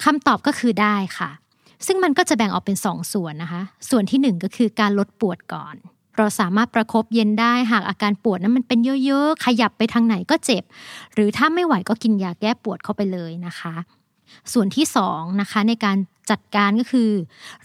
[0.04, 1.30] คำตอบก็คือได้ค่ะ
[1.86, 5.76] ซึ่งมันก็จะแบ่งออกเป็น2สส่วนนะคะ ส่วนที่ 1 ก็คือการลดปวดก่อน
[6.18, 10.64] เราสามารถประครบเย็นได้หากอาการปวดนั้นมันเป็นเยอะ ๆ ขยับไปทางไหนก็เจ็บ
[11.14, 13.74] หรือถ้าไม่ไหวก็กินยาแก้ปวดเข้าไปเลยนะคะ
[14.54, 15.98] ส่วนที่2นะคะในการ
[16.32, 17.12] จัดการก็คือ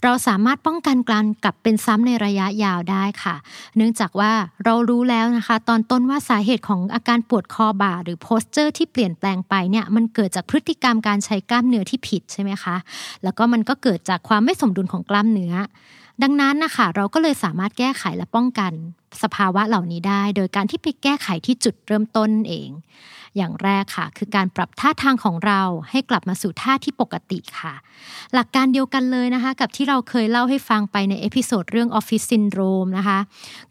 [0.03, 3.35] เราสามารถป้องกันการกลับเป็นซ้ำในระยะยาวได้ค่ะ
[3.75, 4.31] เนื่องจากว่า
[4.65, 12.75] เรารู้แล้วนะคะ ตอนต้นว่าสาเหตุของอาการปวดคอบ่า หรือ posture ที่เปลี่ยนแปลงไปเนี่ยมันเกิดจากพฤติกรรมการใช้กล้ามเนื้อที่ผิดใช่ไหมคะ
[13.23, 15.53] แล้วก็มันก็เกิดจากความไม่สมดุลของกล้ามเนื้อ
[16.23, 18.71] ดังนั้นนะคะเราก็เลยสามารถแก้ไขและป้องกัน
[19.23, 22.69] สภาวะเหล่านี้ได้ โดยการที่ไปแก้ไขที่จุดเริ่มต้นเอง
[23.37, 27.73] อย่างแรกค่ะ คือการปรับท่าทางของเราให้กลับมาสู่ท่าที่ปกติค่ะ
[28.33, 33.19] หลักการเดียวกันเลยนะคะ กับที่เราเคยเล่าให้ฟังไปใน episode เรื่องออฟฟิศซินโดรมนะคะ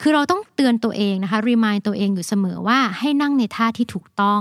[0.01, 4.41] คือเราต้องเตือนตัวเองนะคะรีมายตัวเองอยู่เสมอว่าให้นั่งในท่าที่ถูกต้อง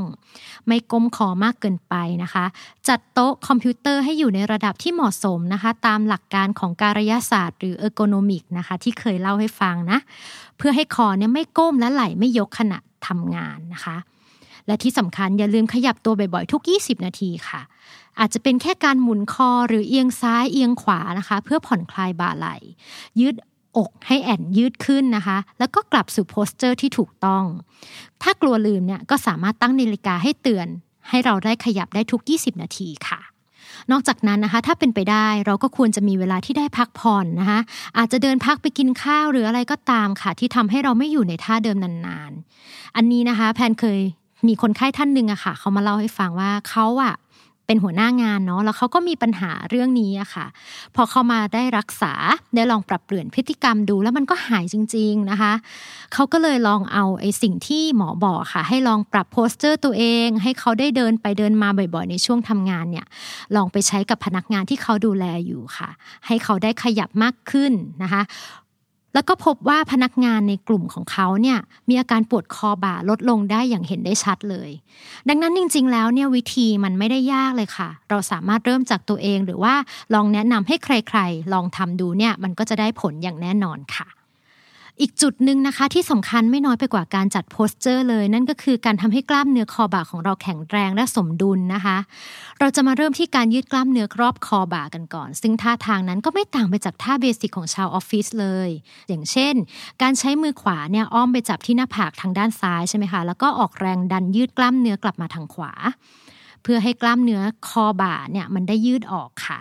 [0.67, 2.45] ไม่ก้มคอมากเกินไปนะคะ
[2.88, 9.99] จัดโต๊ะคอมพิวเตอร์ให้อยู่ในระดับที่เหมาะสมนะคะ ตามหลักการของการยศาสตร์ หรือเออร์โกนมิกนะคะ ที่เคยเล่าให้ฟังนะ
[10.57, 13.97] เพื่อให้คอเนี่ยไม่ก้มและไหลไม่ยกขณะทำงานนะคะ
[14.67, 17.62] และที่สำคัญอย่าลืมขยับตัวบ่อยๆ ทุก 20 นาทีค่ะ
[18.19, 22.56] อาจจะเป็นแค่การหมุนคอหรือเอียงซ้ายเอียงขวานะคะ เพื่อผ่อนคลายบ่าไหล่
[23.19, 23.36] ยืด
[23.78, 27.43] อกให้แอ่นยืดขึ้นนะคะ แล้วก็กลับสู่ posture ที่ถูกต้อง
[28.21, 30.67] ถ้ากลัวลืมเนี่ยก็สามารถตั้งนาฬิกาให้เตือน
[31.10, 33.21] ให้เราได้ขยับได้ทุก 20 นาทีค่ะ
[33.91, 37.60] นอกจากนั้นนะคะ ถ้าเป็นไปได้เราก็ควรจะมีเวลาที่ได้พักผ่อนนะคะ
[37.97, 43.99] อาจจะเดินพักไปกินข้าวหรืออะไรก็ตามค่ะ ที่ทำให้เราไม่อยู่ในท่าเดิมนานๆ อันนี้นะคะ แพนเคย
[44.47, 47.15] มีคนไข้ท่านหนึ่งอะค่ะเขามาเล่าให้ฟังว่าเขาอะ
[47.67, 50.45] เป็นหัวหน้างานเนาะแล้วเขาก็มีปัญหาเรื่องนี้อะค่ะ
[50.95, 52.13] พอเขามาได้รักษา
[52.56, 55.53] ได้ลองปรับเปลี่ยนพฤติกรรมดูแล้วมันก็หายจริง ๆนะคะ
[56.13, 63.06] เขาก็เลยลองเอาไอ้สิ่งที่หมอบอกค่ะ ให้ลองปรับโพสเจอร์ตัวเอง ให้เขาได้เดินไปเดินมาบ่อยๆ ในช่วงทำงานเนี่ย
[63.56, 65.89] ลองไปใช้กับพนักงานที่เขาดูแลอยู่ค่ะ
[66.27, 68.21] ให้เขาได้ขยับมากขึ้นนะคะ
[69.13, 74.69] แล้วก็พบว่าพนักงานในกลุ่มของเขาเนี่ยมีอาการปวดคอบ่าลดลงได้อย่างเห็นได้ชัดเลย
[75.28, 79.73] ดังนั้นจริง ๆ แล้วเนี่ยวิธีมันไม่ได้ยากเลยค่ะ เราสามารถเริ่มจากตัวเองหรือว่า
[80.13, 84.08] ลองแนะนำให้ใคร ๆ ลองทำดูเนี่ยมันก็จะได้ผลอย่างแน่นอนค่ะ
[85.01, 91.97] อีกจุดหนึ่งนะคะที่สำคัญไม่น้อยไปกว่าการจัด posture เลย นั่นก็คือการทำให้กล้ามเนื้อคอบ่าของเราแข็งแรงและสมดุลนะคะ
[92.60, 98.69] เราจะมาเริ่มที่การยืดกล้ามเนื้อรอบคอบ่ากันก่อน ซึ่งท่าทางนั้นก็ไม่ต่างไปจากท่า basic ของชาวออฟฟิศเลย
[99.08, 99.56] อย่างเช่น
[100.01, 105.71] การใช้มือขวาเนี่ยอ้อมไปจับที่หน้าผากทางด้านซ้ายใช่ไหมคะแล้วก็ออกแรงดันยืดกล้ามเนื้อกลับมาทางขวา
[106.63, 109.60] เพื่อให้กล้ามเนื้อคอบ่าเนี่ยมันได้ยืดออกค่ะ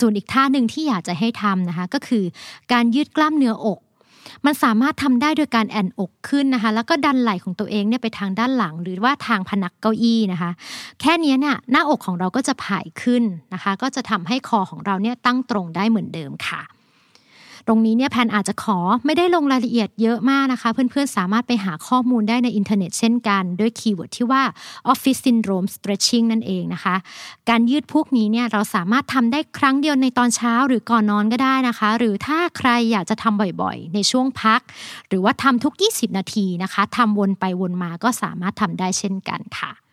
[0.00, 2.24] ส่วนอีกท่าหนึ่งที่อยากจะให้ทำนะคะก็คือ
[2.72, 3.78] การยืดกล้ามเนื้ออก
[4.46, 10.50] มันสามารถทำได้โดยการแอ่นอกขึ้นนะคะแล้วก็ดันไหล่ของตัวเองเนี่ยไปทางด้านหลัง หรือว่าทางพนักเก้าอี้นะคะ
[11.00, 13.22] แค่นี้เนี่ยหน้าอกของเราก็จะผายขึ้น
[13.54, 16.62] นะคะ ก็จะทำให้คอของเราเนี่ยตั้งตรงได้เหมือนเดิมค่ะ
[17.68, 24.42] ตรงนี้เนี่ยแพนอาจจะขอไม่ได้ลงรายละเอียดเยอะมากนะคะ เพื่อนๆ สามารถไปหาข้อมูลได้ในอินเทอร์เน็ตเช่นกัน ด้วย keyword ที่ว่า
[24.92, 26.96] office syndrome stretching นั่นเองนะคะ
[27.48, 34.60] การยืดพวกนี้เนี่ยเราสามารถทำได้ครั้งเดียวในตอนเช้าหรือก่อนนอนก็ได้นะคะ หรือถ้าใครอยากจะทำบ่อยๆ ในช่วงพัก
[35.08, 39.85] หรือว่าทำทุก 20 นาทีนะคะทำวนไปวนมาก็สามารถทำได้เช่นกันค่ะ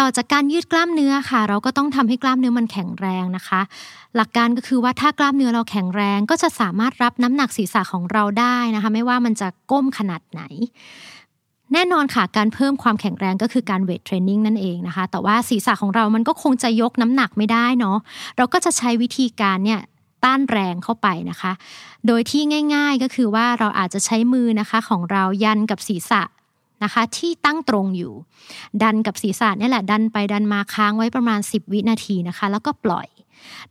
[0.00, 3.60] ต่อจากการยืดกล้ามเนื้อค่ะ เราก็ต้องทำให้กล้ามเนื้อมันแข็งแรงนะคะ
[4.16, 10.42] หลักการก็คือว่าถ้ากล้ามเนื้อเราแข็งแรงก็จะสามารถรับน้ำหนักศีรษะของเราได้นะคะ ไม่ว่ามันจะก้มขนาดไหน
[11.72, 17.98] แน่นอนค่ะการเพิ่มความแข็งแรงก็คือการเวทเทรนนิ่งนั่นเองนะคะ แต่ว่าศีรษะของเรามันก็คงจะยกน้ำหนักไม่ได้เนาะ
[18.36, 19.80] เราก็จะใช้วิธีการเนี่ย
[20.24, 21.52] ต้านแรงเข้าไปนะคะ
[22.06, 22.42] โดยที่
[22.74, 26.22] ง่าย ๆก็คือว่าเราอาจจะใช้มือนะคะของเรายันกับศีรษะ
[26.84, 28.12] นะคะ ที่ตั้งตรงอยู่
[28.82, 33.08] ดันกับศีรษะนี่แหละดันไปดันมาค้างไว้ประมาณ 10 วินาทีนะคะ แล้วก็ปล่อย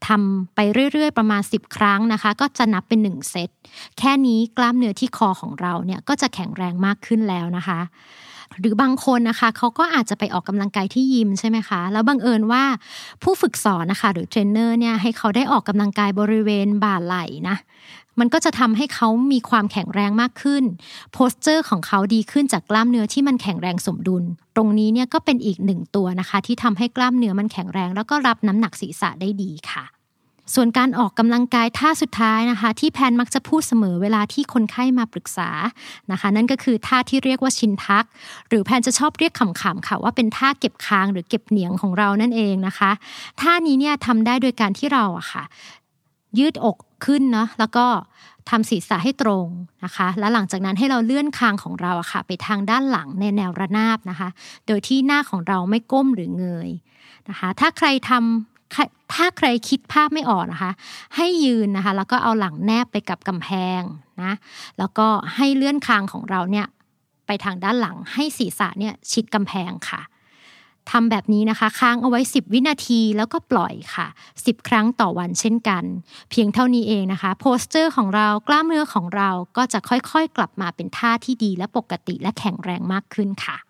[0.08, 0.60] ทำไป
[0.91, 3.50] เรื่อยๆ ประมาณ 10 ครั้งนะคะ ก็จะนับเป็น 1 เซต
[3.98, 7.80] แค่นี้กล้ามเนื้อที่คอของเราเนี่ยก็จะแข็งแรงมากขึ้นแล้วนะคะ
[8.60, 12.63] หรือบางคนนะคะเขาก็อาจจะไปออกกำลังกายที่ยิมใช่ไหมคะ แล้วบังเอิญว่า
[13.24, 17.56] ผู้ฝึกสอนนะคะ หรือเทรนเนอร์เนี่ยให้เขาได้ออกกำลังกายบริเวณบ่าไหล่นะ
[18.19, 20.63] มันก็จะทำให้เขามีความแข็งแรงมากขึ้น
[21.13, 24.23] posture ของเขาดีขึ้นจากกล้ามเนื้อที่มันแข็งแรงสมดุล
[24.56, 29.86] ตรงนี้เนี่ยก็เป็นอีกหนึ่งตัวนะคะ ที่ทำให้กล้ามเนื้อมันแข็งแรง แล้วก็รับน้ำหนักศีรษะได้ดีค่ะ
[30.56, 35.49] ส่วนการออกกำลังกายท่าสุดท้ายนะคะ ที่แพนมักจะพูดเสมอเวลาที่คนไข้มาปรึกษา
[36.12, 38.06] นะคะ นั่นก็คือท่าที่เรียกว่าชินทัก
[38.49, 42.91] หรือแพนจะชอบเรียกขำๆค่ะว่าเป็นท่าเก็บคางหรือเก็บเหนียงของเรานั่นเองนะคะ
[43.41, 45.43] ท่านี้เนี่ยทำได้โดยการที่เราอะค่ะ
[46.39, 47.85] ยืดอกขึ้นเนาะแล้วก็
[48.49, 49.47] ทำศีรษะให้ตรง
[49.83, 54.29] นะคะ แล้วหลังจากนั้นให้เราเลื่อนคางของเราอะค่ะ ไปทางด้านหลังในแนวระนาบนะคะ
[54.67, 56.69] โดยที่หน้าของเราไม่ก้มหรือเงย
[57.29, 60.71] นะคะ ถ้าใครทำถ้าใครคิดภาพไม่ออกนะคะ
[61.15, 63.81] ให้ยืนนะคะ แล้วก็เอาหลังแนบไปกับกำแพง
[64.23, 64.33] นะ
[64.77, 66.67] แล้วก็ให้เลื่อนคางของเราเนี่ย
[67.27, 70.01] ไปทางด้านหลังให้ศีรษะเนี่ยชิดกำแพงค่ะ
[70.91, 75.84] ทำแบบนี้นะคะ ค้างเอาไว้ 10 วินาทีแล้วก็ปล่อยค่ะ 10 ครั้งต่อวันเช่นกัน
[76.32, 83.66] เพียงเท่านี้เองนะคะโพสเจอร์ของเรากล้ามเนื้อของเราก็จะค่อยๆ กลับมาเป็นท่าที่ดีและปกติและแข็งแรงมากขึ้นค่ะ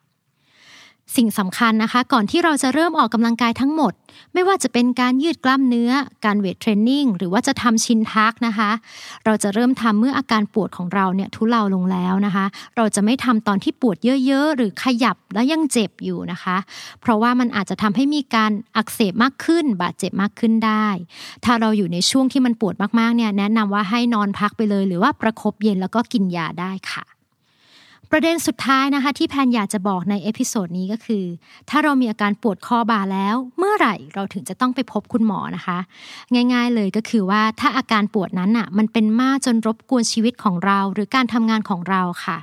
[1.15, 3.93] สิ่งสำคัญนะคะ ก่อนที่เราจะเริ่มออกกำลังกายทั้งหมด
[4.33, 5.91] ไม่ว่าจะเป็นการยืดกล้ามเนื้อ
[6.25, 8.71] การเวทเทรนนิ่งหรือว่าจะทำชินทักนะคะ
[9.25, 16.57] เราจะเริ่มทำเมื่ออาการปวดของเราเนี่ยทุเลาลงแล้วนะคะ เราจะไม่ทำตอนที่ปวดเยอะ ๆ หรือขยับแล้วยังเจ็บอยู่นะคะ
[17.01, 20.87] เพราะว่ามันอาจจะทำให้มีการอักเสบมากขึ้น บาดเจ็บมากขึ้นได้
[21.45, 27.16] ถ้าเราอยู่ในช่วงที่มันปวดมากๆเนี่ยแนะนำว่าให้นอนพักไปเลย หรือว่าประครบเย็นแล้วก็กินยาได้ค่ะ
[28.11, 31.25] ประเด็นสุดท้ายนะคะที่แพนอยากจะบอกใน episode นี้ก็คือ
[31.69, 35.77] ถ้าเรามีอาการปวดคอบ่าแล้ว เมื่อไหร่เราถึงจะต้องไปพบคุณหมอนะคะ
[36.53, 42.37] ง่ายๆเลยก็คือว่าถ้าอาการปวดนั้นอะมันเป็นมากจนรบกวนชีวิตของเรา หรือการทำงานของเราค่ะ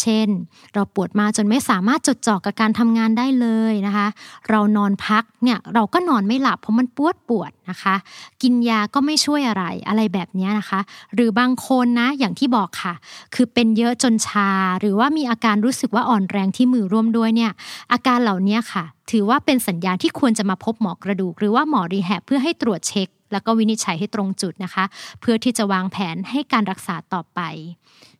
[0.00, 0.28] เช่น
[0.74, 4.06] เราปวดมากจนไม่สามารถจดจ่อกับการทำงานได้เลยนะคะ
[4.50, 7.94] เรานอนพักเนี่ยเราก็นอนไม่หลับเพราะมันปวดปวดนะคะ
[8.42, 10.80] กินยาก็ไม่ช่วยอะไรอะไรแบบนี้นะคะ
[11.14, 12.94] หรือบางคนนะอย่างที่บอกค่ะ
[13.34, 17.52] คือเป็นเยอะจนชาหรือว่ามีอาการรู้สึกว่าอ่อนแรงที่มือร่วมด้วยเนี่ย
[17.92, 24.84] อาการเหล่านี้ค่ะ ถือว่าเป็นสัญญาณที่ควรจะมาพบหมอกระดูก หรือว่าหมอรีแฮบเพื่อให้ตรวจเช็ค แล้วก็วินิจฉัยให้ตรงจุดนะคะ
[25.20, 27.40] เพื่อที่จะวางแผนให้การรักษาต่อไป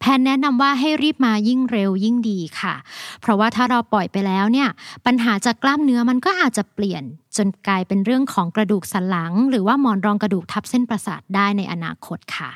[0.01, 2.75] แพนแนะนำว่าให้รีบมายิ่งเร็วยิ่งดีค่ะ
[3.21, 4.69] เพราะว่าถ้าเราปล่อยไปแล้วเนี่ย
[5.07, 7.03] ปัญหาจากกล้ามเนื้อมันก็อาจจะเปลี่ยน
[7.37, 12.51] จนกลายเป็นเรื่องของกระดูกสันหลัง หรือว่าหมอนรองกระดูกทับเส้นประสาทได้ในอนาคตค่ะ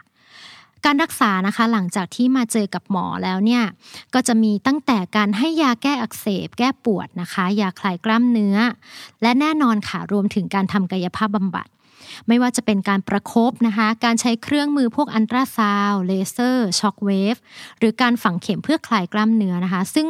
[0.84, 3.64] การรักษานะคะหลังจากที่มาเจอกับหมอแล้วเนี่ย
[4.14, 8.56] ก็จะมีตั้งแต่การให้ยาแก้อักเสบ แก้ปวดนะคะ ยาคลายกล้ามเนื้อ
[9.22, 11.68] และแน่นอนค่ะรวมถึงการทำกายภาพบำบัด
[12.28, 17.34] ไม่ว่าจะเป็นการประคบนะคะ การใช้เครื่องมือพวกอัลตราซาวด์เลเซอร์ shockwave
[17.78, 20.08] หรือการฝังเข็มเพื่อคลายกล้ามเนื้อนะคะ ซึ่ง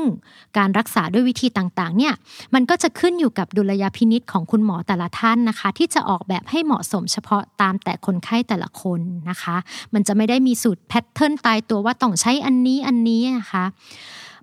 [0.58, 2.14] การรักษาด้วยวิธีต่างๆเนี่ย
[2.54, 9.56] มันก็จะขึ้นอยู่กับดุลยพินิจของคุณหมอแต่ละท่านนะคะ ที่จะออกแบบให้เหมาะสมเฉพาะตามแต่คนไข้แต่ละคนนะคะ
[9.94, 13.64] มันจะไม่ได้มีสูตร pattern ตายตัวว่าต้องใช้อันนี้อันนี้นะคะ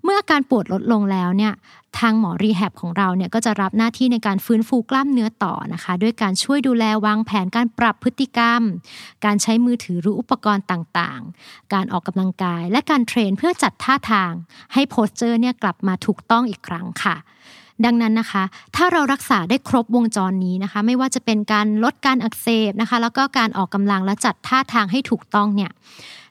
[0.03, 1.53] เมื่ออาการปวดลดลงแล้วเนี่ย
[1.99, 8.61] ทางหมอ rehab ของเราเนี่ยก็จะรับหน้าที่ในการฟื้นฟูกล้ามเนื้อต่อนะคะ ด้วยการช่วยดูแลวางแผนการปรับพฤติกรรม
[9.25, 14.31] การใช้มือถือหรืออุปกรณ์ต่างๆ การออกกำลังกาย และการ train เพื่อจัดท่าทาง
[14.73, 17.15] ให้ posture เนี่ยกลับมาถูกต้องอีกครั้งค่ะ
[17.85, 18.43] ดังนั้นนะคะ
[18.75, 25.71] ถ้าเรารักษาได้ครบวงจรนี้นะคะ ไม่ว่าจะเป็นการลดการอักเสบนะคะ แล้วก็การออกกำลังและจัดท่าทางให้ถูกต้องเนี่ย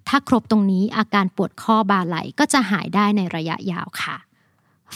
[0.08, 4.16] ถ้าครบตรงนี้อาการปวดคอบ่าไหล่ก็จะหายได้ในระยะยาวค่ะ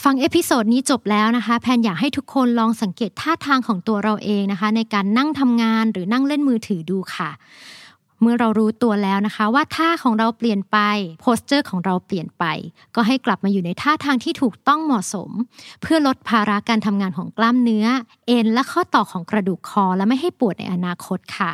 [0.03, 7.29] ฟัง episode นี้จบแล้วนะคะ แพนอยากให้ทุกคนลองสังเกตท่าทางของตัวเราเองนะคะ ในการนั่งทำงานหรือนั่งเล่นมือถือดูค่ะ
[8.21, 10.77] เมื่อเรารู้ตัวแล้วนะคะ ว่าท่าของเราเปลี่ยนไป
[11.21, 12.45] posture ของเราเปลี่ยนไป
[12.95, 15.29] ก็ให้กลับมาอยู่ในท่าทางที่ถูกต้องเหมาะสม
[15.81, 17.85] เพื่อลดภาระการทำงานของกล้ามเนื้อ
[18.27, 21.51] เอ็นและข้อต่อของกระดูกคอ และไม่ให้ปวดในอนาคตค่ะ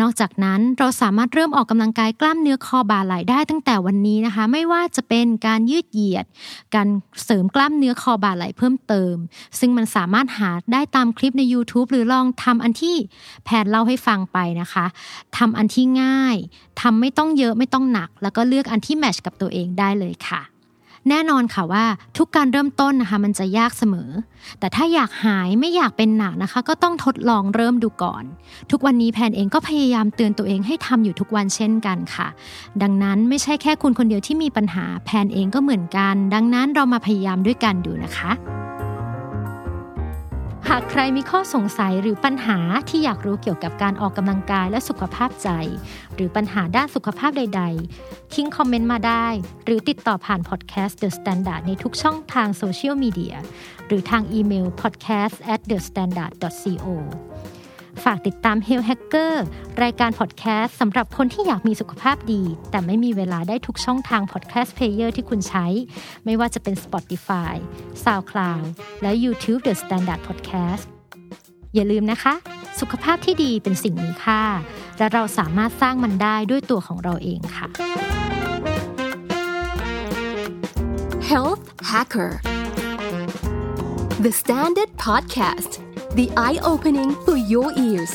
[0.00, 6.26] นอกจากนั้นเราสามารถเริ่มออกกำลังกายกล้ามเนื้อคอบ่าไหล่ได้ตั้งแต่วันนี้นะคะ ไม่ว่าจะเป็นการยืดเหยียด
[6.74, 6.88] การ
[7.24, 9.14] เสริมกล้ามเนื้อคอบ่าไหล่เพิ่มเติม
[9.58, 12.96] ซึ่งมันสามารถหาได้ตามคลิปใน YouTube หรือลองทำอันที่
[13.44, 14.86] แพทย์เล่าให้ฟังไปนะคะ
[15.36, 16.36] ทำอันที่ง่าย
[16.80, 20.53] ทำไม่ต้องเยอะไม่ต้องหนัก แล้วก็เลือกอันที่แมชกับตัวเองได้เลยค่ะ
[21.08, 21.84] แน่นอนค่ะว่า
[22.18, 24.10] ทุกการเริ่มต้นนะคะมันจะยากเสมอ
[24.60, 28.24] แต่ถ้าอยากหายไม่อยากเป็นหนักนะคะ ก็ต้องทดลองเริ่มดูก่อน
[28.70, 32.28] ทุกวันนี้แพนเองก็พยายามเตือนตัวเองให้ทำอยู่ทุกวันเช่นกันค่ะ
[32.82, 38.30] ดังนั้นไม่ใช่แค่คุณคนเดียวที่มีปัญหาแพนเองก็เหมือนกัน ดังนั้นเรามาพยายามด้วยกันดูนะคะ
[40.70, 45.48] หากใครมีข้อสงสัยหรือปัญหาที่อยากรู้เกี่ยวกับการออกกำลังกายและสุขภาพใจ
[46.14, 47.62] หรือปัญหาด้านสุขภาพใด
[47.98, 49.26] ๆ ทิ้งคอมเมนต์มาได้
[49.64, 53.36] หรือติดต่อผ่านพอดแคสต์ The Standard ในทุกช่องทางโซเชียลมีเดีย
[53.86, 56.86] หรือทางอีเมล podcast at the standard co
[58.04, 59.34] ฝากติดตาม Health Hacker
[59.82, 65.66] รายการพอดแคสต์สำหรับคนที่อยากมีสุขภาพดี แต่ไม่มีเวลาได้ทุกช่องทางพอดแคสต์ player ที่คุณใช้
[66.24, 67.54] ไม่ว่าจะเป็น Spotify,
[68.04, 68.64] SoundCloud
[69.02, 70.84] และ YouTube The Standard Podcast
[71.74, 72.34] อย่าลืมนะคะ
[72.80, 74.42] สุขภาพที่ดีเป็นสิ่งมีค่า
[74.98, 77.68] และเราสามารถสร้างมันได้ด้วยตัวของเราเองค่ะ
[81.30, 82.32] Health Hacker
[84.24, 85.72] The Standard Podcast
[86.20, 88.12] the eye-opening for your ears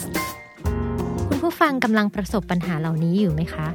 [1.27, 3.67] คุณผู้ฟังกำลังประสบปัญหาเหล่านี้อยู่ไหมคะ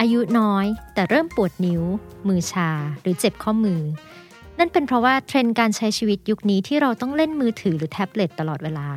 [0.00, 1.82] อายุน้อยแต่เริ่มปวดนิ้ว
[2.28, 2.70] มือชา
[3.00, 3.80] หรือเจ็บข้อมือ
[4.58, 8.88] นั่นเป็นเพราะว่าเทรนด์การใช้ชีวิตยุคนี้ที่เราต้องเล่นมือถือหรือแท็บเล็ตตลอดเวลา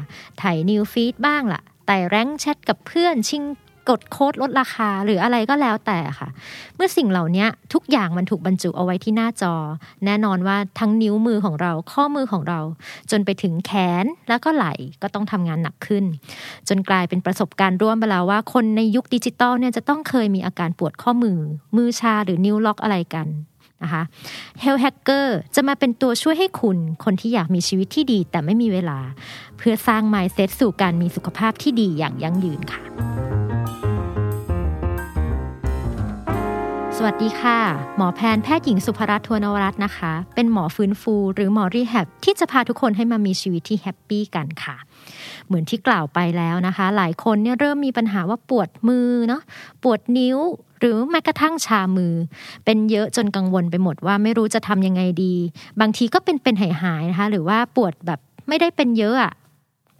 [0.41, 3.43] ไถ news feed บ้างล่ะไต่ rank แชทกับเพื่อนชิง
[3.89, 6.29] กดโค้ดลดราคาหรืออะไรก็แล้วแต่ค่ะ
[6.75, 9.53] เมื่อสิ่งเหล่านี้ทุกอย่างมันถูกบรรจุเอาไว้ที่หน้าจอ
[10.05, 12.59] แน่นอนว่าทั้งนิ้วมือของเราข้อมือของเรา
[13.11, 13.71] จนไปถึงแข
[14.03, 16.03] นแล้วก็ไหล่ก็ต้องทำงานหนักขึ้น
[16.67, 21.39] จนกลายเป็นประสบการณ์ร่วมไปแล้วว่าคนในยุคดิจิตอลเนี่ยจะต้องเคยมีอาการปวดข้อมือ
[21.77, 23.27] มือชาหรือนิ้วล็อกอะไรกัน
[23.83, 24.03] นะคะ
[24.63, 28.99] Health Hacker จะมาเป็นตัวช่วยให้คุณคนที่อยากมีชีวิตที่ดีแต่ไม่มีเวลา
[29.57, 32.81] เพื่อสร้าง mindset สู่การมีสุขภาพที่ดีอย่างยั่งยืนค่ะ
[37.05, 37.59] สวัสดีค่ะ
[37.97, 44.75] หมอแพนแพทย์หญิงสุภรัตน์ทวนวรัตน์นะคะ เป็นหมอฟื้นฟู หรือหมอ rehab ที่จะพาทุกคนให้มามีชีวิตที่ happy กันค่ะ
[45.47, 49.41] เหมือนที่กล่าวไปแล้วนะคะ หลายคนเนี่ยเริ่มมีปัญหาว่าปวดมือเนาะ
[49.83, 50.37] ปวดนิ้ว
[50.79, 52.13] หรือแม้กระทั่งชามือ
[52.65, 55.35] เป็นเยอะจนกังวลไปหมดว่าไม่รู้จะทำยังไงดี
[55.81, 59.33] บางทีก็เป็นเป็นหายหายนะคะ หรือว่าปวดแบบไม่ได้เป็นเยอะอะ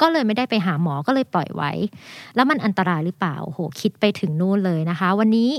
[0.01, 1.71] ก็เลยไม่ได้ไปหาหมอก็เลยปล่อยไว้
[2.35, 5.49] แล้วมันอันตรายหรือเปล่าโหคิดไปถึงนู่นเลยนะคะ วันนี้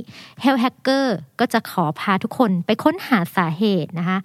[0.45, 1.07] Health Hacker
[1.41, 4.19] ก็จะขอพาทุกคนไปค้นหาสาเหตุนะคะ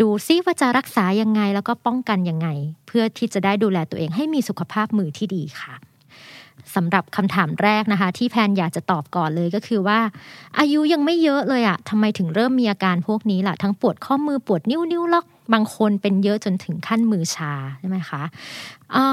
[0.00, 2.48] ดูซิว่าจะรักษายังไงแล้วก็ป้องกันยังไง
[2.86, 5.74] เพื่อที่จะได้ดูแลตัวเองให้มีสุขภาพมือที่ดีค่ะ
[6.74, 9.98] สำหรับคำถามแรกนะคะ ที่แพนอยากจะตอบก่อนเลยก็คือว่า
[10.58, 18.22] อายุยังไม่เยอะเลยอะทำไมถึงเริ่มมีอาการพวกนี้ล่ะ ทั้งปวดข้อมือปวดนิ้วนิ้วล็อกบางคนเป็นเยอะจนถึงขั้นมือชาใช่ไหมคะ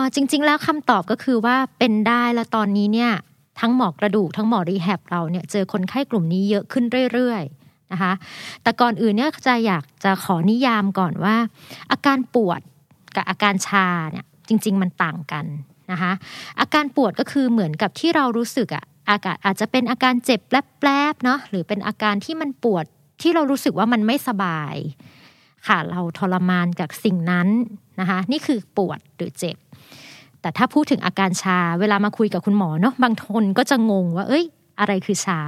[0.01, 3.11] ะจริง ๆ แล้วคำตอบก็คือว่าเป็นได้แล้วตอนนี้เนี่ย
[3.61, 8.13] ทั้งหมอกระดูกทั้งหมอรีแฮบเราเนี่ยเจอคนไข้กลุ่มนี้เยอะขึ้นเรื่อยๆนะคะ
[8.63, 11.35] แต่ก่อนอื่นเนี่ยจะอยากจะขอนิยามก่อนว่า
[11.91, 12.61] อาการปวด
[13.15, 15.45] กับอาการชาเนี่ยจริง ๆ มันต่างกัน
[15.91, 16.11] นะคะ
[16.59, 22.85] อาการปวดก็คือเหมือนกับที่เรารู้สึกอะอากาศอาจจะเป็นอาการเจ็บแปลบๆเนาะหรือเป็นอาการที่มันปวด
[23.21, 24.75] ที่เรารู้สึกว่ามันไม่สบาย
[25.67, 27.47] ค่ะเราทรมานจากสิ่งนั้น
[27.99, 29.57] นะคะนี่คือปวดหรือเจ็บ
[30.41, 34.45] แต่ถ้าพูดถึงอาการชาเวลามาคุยกับคุณหมอเนาะบางคนก็จะงงว่า เอ้ย
[34.79, 35.39] อะไรคือชา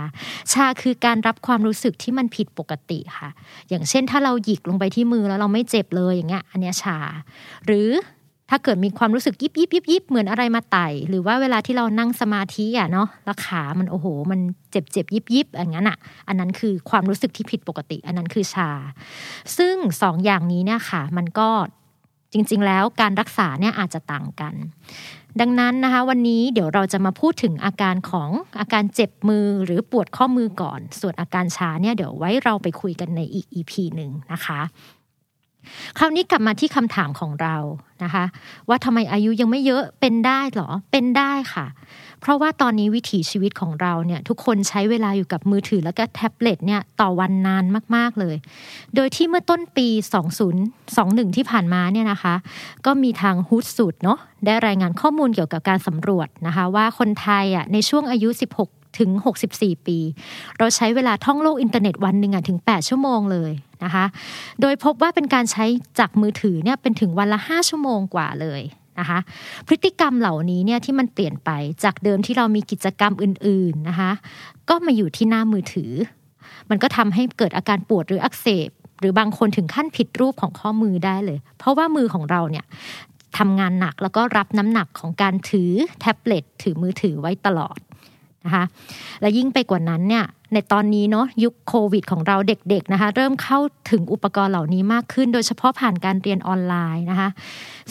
[0.53, 3.29] ชาคือการรับความรู้สึกที่มันผิดปกติค่ะ
[3.69, 6.97] อย่างเช่นถ้าเราหยิกลงไปที่มือแล้วเราไม่เจ็บเลยอย่างเงี้ยอันนี้ชา
[7.65, 7.89] หรือ
[8.49, 14.39] ถ้าเกิดมีความรู้สึกยิบยิบยิบยิบเหมือนอะไรมาไต่หรือว่าเวลาที่เรานั่งสมาธิอะเนาะแล้วขามันโอ้โห มัน
[14.71, 15.97] เจ็บเจ็บยิบยิบอย่างนั้นอะ
[16.27, 18.69] อันนั้นคือความรู้สึกที่ผิดปกติ อันนั้นคือชา
[19.57, 21.49] ซึ่งสองอย่างนี้เนี่ยค่ะ มันก็
[22.33, 24.53] จริง ๆ แล้วการรักษาเนี่ยอาจจะต่างกัน
[25.41, 28.29] ดังนั้นนะคะ วันนี้เดี๋ยวเราจะมาพูดถึงอาการของ
[28.59, 34.59] อาการเจ็บมือหรือปวดข้อมือก่อน ส่วนอาการชาเนี่ยเดี๋ยวไว้เราไปคุยกันในอีก EP หนึ่งนะคะ
[35.97, 37.55] คราวนี้กลับมาที่คำถามของเรา
[38.03, 38.25] นะคะ
[38.69, 41.67] ว่าทำไมอายุยังไม่เยอะเป็นได้หรอ เป็นได้ค่ะ
[42.21, 48.35] เพราะว่าตอนนี้วิถีชีวิตของเราเนี่ย ทุกคนใช้เวลาอยู่กับมือถือแล้วก็แท็บเล็ตเนี่ยต่อวันนานมากๆเลย
[48.95, 49.87] โดยที่เมื่อต้นปี
[50.61, 52.35] 2021 ที่ผ่านมาเนี่ยนะคะ
[52.85, 58.29] ก็มีทางฮุดสุดเนาะได้รายงานข้อมูลเกี่ยวกับการสำรวจนะคะ ว่าคนไทยอะในช่วงอายุ
[58.59, 59.09] 16 ถึง
[59.47, 59.97] 64 ปี
[60.57, 63.51] เราใช้เวลาท่องโลกอินเทอร์เน็ตวันหนึ่งถึง 8 ชั่วโมงเลย
[63.83, 64.05] นะคะ
[64.61, 65.65] โดยพบว่าเป็นการใช้
[65.99, 68.61] จากมือถือเนี่ยเป็นถึงวันละ 5 ชั่วโมงกว่าเลย
[68.99, 69.19] นะคะ
[69.67, 71.49] พฤติกรรมเหล่านี้เนี่ยที่มันเปลี่ยนไป
[71.83, 74.11] จากเดิมที่เรามีกิจกรรมอื่นๆนะคะ
[74.69, 75.91] ก็มาอยู่ที่หน้ามือถือ
[76.69, 78.69] มันก็ทำให้เกิดอาการปวดหรืออักเสบ
[78.99, 82.65] หรือบางคนถึงขั้นผิดรูปของข้อมือได้เลย เพราะว่ามือของเราเนี่ย
[83.37, 87.77] ทำงานหนักแล้วก็รับน้ำหนักของการถือแท็บเล็ตถือมือถือไว้ตลอด
[88.45, 88.63] นะคะ
[89.21, 93.59] และยิ่งไปกว่านั้นเนี่ยในตอนนี้เนาะยุคโควิด ของเราเด็กๆนะคะเริ่มเข้า
[93.91, 97.29] ถึงอุปกรณ์เหล่านี้มากขึ้น โดยเฉพาะผ่านการเรียนออนไลน์นะคะ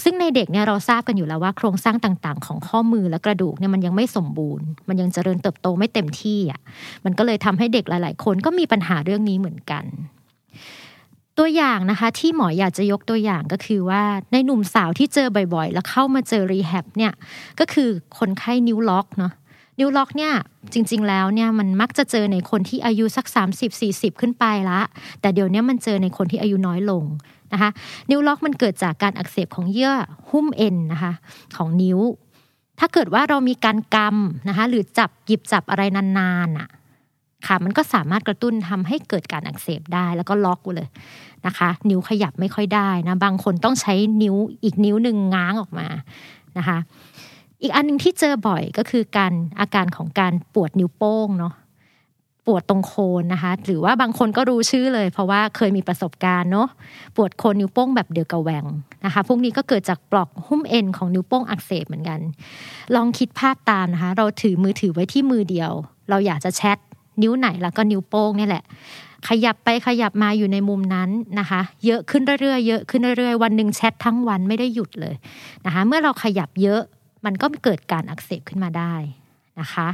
[0.02, 6.60] ซึ่งในเด็กเนี่ยเราทราบกันอยู่แล้วว่าโครงสร้างต่างๆ ของข้อมือและกระดูกเนี่ยมันยังไม่สมบูรณ์ มันยังเจริญเติบโตไม่เต็มที่อะ
[7.04, 9.84] มันก็เลยทำให้เด็กหลาย ๆ คนก็มีปัญหาเรื่องนี้เหมือนกัน
[11.38, 17.12] ตัวอย่างนะคะที่หมออยากจะยกตัวอย่างก็คือว่าในหนุ่มสาวที่เจอบ่อยๆ แล้วเข้ามาเจอรีแฮบเนี่ย
[17.60, 17.88] ก็คือ
[18.18, 19.32] คนไข้นิ้วล็อกเนาะ
[19.78, 20.32] นิวล็อกเนี่ย
[20.72, 23.26] จริง ๆ แล้วเนี่ยมันมักจะเจอในคนที่อายุสัก
[23.72, 24.80] 30-40 ขึ้นไปละ
[25.20, 27.04] แต่เดี๋ยวนี้มันเจอในคนที่อายุน้อยลง
[27.52, 27.70] นะคะ
[28.10, 29.92] นิวล็อกมันเกิดจากการอักเสบของเยื่อ
[30.30, 31.12] หุ้มเอ็นนะคะ
[31.56, 31.98] ของนิ้ว
[32.78, 36.68] ถ้าเกิดว่าเรามีการกำนะคะหรือจับหยิบจับอะไรนานๆอะ
[37.46, 40.88] ค่ะมันก็สามารถกระตุ้นทำให้เกิดการอักเสบได้แล้วก็ล็อกเลย
[41.46, 45.86] นะคะ นิ้วขยับไม่ค่อยได้นะบางคนต้องใช้นิ้วอีกนิ้วหนึ่งง้างออกมา
[46.58, 46.78] นะคะ
[47.62, 51.54] อีกอันนึงที่เจอบ่อยก็คือการอาการของการปวดนิ้วโป้งเนาะ
[52.46, 56.68] ปวดตรงโคนนะคะ หรือว่าบางคนก็รู้ชื่อเลย เพราะว่าเคยมีประสบการณ์เนาะ
[57.16, 58.64] ปวดโคนนิ้วโป้งแบบเดือกระแวง
[59.04, 62.20] นะคะ พวกนี้ก็เกิดจากปลอกหุ้มเอ็นของนิ้วโป้งอักเสบเหมือนกัน
[62.94, 65.72] ลองคิดภาพตามนะคะ เราถือมือถือไว้ที่มือเดียว
[66.10, 66.78] เราอยากจะแชท
[67.22, 68.64] นิ้วไหนแล้วก็นิ้วโป้งนี่แหละ
[69.28, 75.14] ขยับไปขยับมาอยู่ในมุมนั้นนะคะ เยอะขึ้นเรื่อยๆเยอะขึ้นเรื่อยๆวันหนึ่งแชททั้งวันไม่ได้หยุดเลย
[75.66, 76.82] นะคะ เมื่อเราขยับเยอะ
[77.24, 78.94] มันก็เกิดการอักเสบขึ้นมาได้
[79.60, 79.88] นะคะ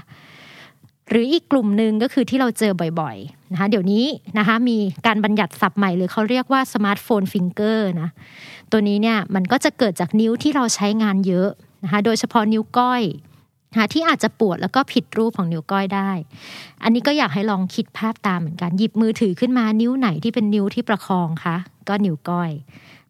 [1.09, 4.07] หรืออีกกลุ่มหนึ่งก็คือที่เราเจอบ่อยๆนะคะเดี๋ยวนี้
[4.39, 8.09] นะคะมีการบัญญัติศัพท์ใหม่หรือเขาเรียกว่า smartphone finger นะ
[8.71, 11.49] ตัวนี้เนี่ยมันก็จะเกิดจากนิ้วที่เราใช้งานเยอะ
[11.85, 13.03] นะคะโดยเฉพาะนิ้วก้อย
[13.73, 16.11] นะที่อาจจะปวดแล้วก็ผิดรูปของนิ้วก้อยได้
[16.83, 21.57] อันนี้ก็อยากให้ลองคิดภาพตามเหมือนกัน หยิบมือถือขึ้นมานิ้วไหนที่เป็นนิ้วที่ประคองคะ
[21.89, 22.51] ก็นิ้วก้อย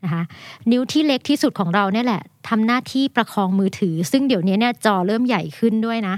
[0.04, 0.22] นะคะ
[0.70, 6.16] นิ้วที่เล็กที่สุดของเราเนี่ยแหละทำหน้าที่ประคองมือถือ ซึ่งเดี๋ยวนี้เนี่ยจอเริ่มใหญ่ขึ้นด้วยนะ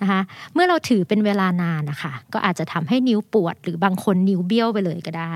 [0.00, 0.20] นะคะ
[0.54, 5.34] เมื่อเราถือเป็นเวลานานนะคะก็อาจจะทำให้นิ้วปวด หรือบางคนนิ้วเบี้ยวไปเลยก็ได้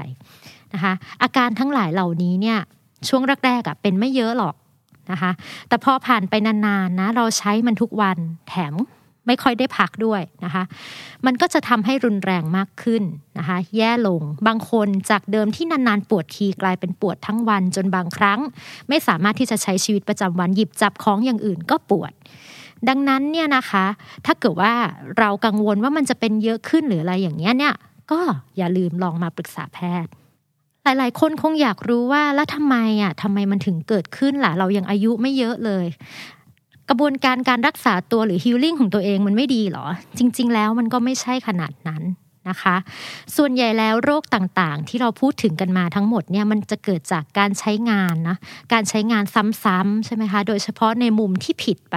[0.72, 0.92] นะคะ
[1.22, 2.58] อาการทั้งหลายเหล่านี้เนี่ย
[3.08, 4.54] ช่วงแรกๆอะเป็นไม่เยอะหรอก
[5.10, 5.30] นะคะ
[5.68, 8.16] แต่พอผ่านไปนานๆนะเราใช้มันทุกวัน
[8.48, 8.74] แถม
[9.28, 10.64] ไม่ค่อยได้พักด้วยนะคะ
[11.26, 13.02] มันก็จะทำให้รุนแรงมากขึ้น
[13.38, 18.40] นะคะ แย่ลงบางคนจากเดิมที่นานๆ ปวดทีกลายเป็นปวดทั้งวันจนบางครั้ง
[18.88, 22.12] ไม่สามารถที่จะใช้ชีวิตประจำวันหยิบจับของอย่างอื่นก็ปวด
[22.88, 23.84] ดังนั้นเนี่ยนะคะ
[24.26, 24.72] ถ้าเกิดว่า
[25.18, 27.74] เรากังวลว่ามันจะเป็นเยอะขึ้นหรืออะไรอย่างเงี้ยเนี่ย
[28.10, 28.20] ก็
[28.56, 30.12] อย่าลืมลองมาปรึกษาแพทย์
[30.84, 35.86] หลาย ๆ คนคงอยากรู้ว่าแล้วทำไมอะทำไมมันถึงเกิดขึ้นล่ะ เรายังอายุไม่เยอะเลย
[36.88, 39.86] กระบวนการการรักษาตัวหรือฮิลลิ่งของตัวเองมันไม่ดีหรอ
[40.18, 42.04] จริง ๆ แล้วมันก็ไม่ใช่ขนาดนั้น
[42.48, 42.76] นะคะ
[43.36, 48.36] ส่วนใหญ่แล้วโรคต่างๆ ที่เราพูดถึงกันมาทั้งหมดเนี่ยมันจะเกิดจากการใช้งานนะ
[48.72, 49.24] การใช้งาน
[49.64, 51.96] ซ้ำๆใช่ไหมคะโดยเฉพาะในมุมที่ผิดไป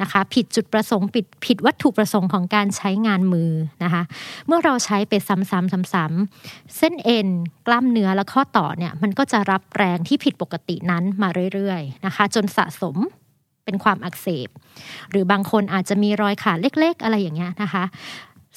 [0.00, 3.50] นะคะผิดจุดประสงค์ผิดผิดวัตถุประสงค์ของการใช้งานมือ
[3.84, 4.02] นะคะ
[4.46, 7.28] เมื่อเราใช้ไปซ้ำๆซ้ำๆเส้นเอ็น
[7.66, 12.96] กล้ามเนื้อและข้อต่อเนี่ยมันก็จะรับแรงที่ผิดปกตินั้นมาเรื่อยๆนะคะจนสะสม
[13.66, 14.48] เป็นความอักเสบ
[15.10, 17.84] หรือบางคนอาจจะมีรอยขาดเล็ก ๆ อะไรอย่างเงี้ยนะคะ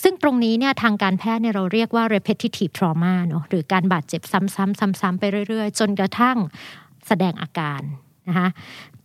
[0.04, 6.38] ซึ่งตรงนี้เนี่ยทางการแพทย์เนี่ยเราเรียกว่า repetitive trauma เนาะหรือการบาดเจ็บซ้ำๆซ้ำๆไปเรื่อย ๆ จนกระทั่ง
[7.08, 7.82] แสดงอาการ
[8.30, 8.48] นะคะ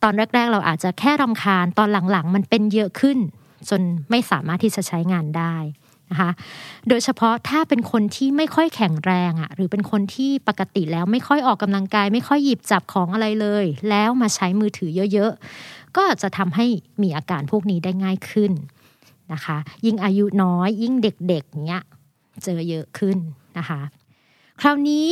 [0.02, 3.18] ตอนแรก ๆ เราอาจจะแค่รำคาญตอนหลังๆ มันเป็นเยอะขึ้น
[3.70, 3.80] จน
[4.10, 5.56] ไม่สามารถที่จะใช้งานได้
[6.10, 6.30] นะคะ
[6.88, 16.66] โดยเฉพาะถ้าเป็นคนที่ไม่ค่อยแข็งแรงอะ่ะหรือเป็นคนที่ปกติแล้วไม่ค่อยออกกำลังกาย ไม่ค่อยหยิบจับของอะไรเลย แล้วมาใช้มือถือเยอะๆ ก็จะทำให้
[17.02, 18.52] มีอาการพวกนี้ได้ง่ายขึ้น
[19.32, 21.82] นะคะ ยิ่งอายุน้อยยิ่งเด็กๆเนี้ย
[22.44, 23.16] เจอเยอะขึ้น
[23.58, 23.80] นะคะ
[24.60, 25.08] คราวนี้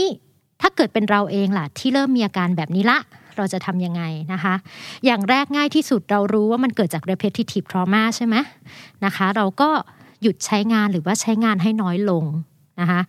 [0.60, 2.98] ถ้าเกิดเป็นเราเองล่ะ ที่เริ่มมีอาการแบบนี้ละ
[3.36, 4.02] เราจะทำยังไง
[4.32, 4.54] นะคะ
[5.04, 8.36] อย่างแรกง่ายที่สุดเรารู้ว่ามันเกิดจาก repetitive trauma ใช่ไหม
[9.04, 9.70] นะคะ เราก็
[10.22, 12.24] หยุดใช้งานหรือว่าใช้งานให้น้อยลง
[12.80, 13.00] นะคะ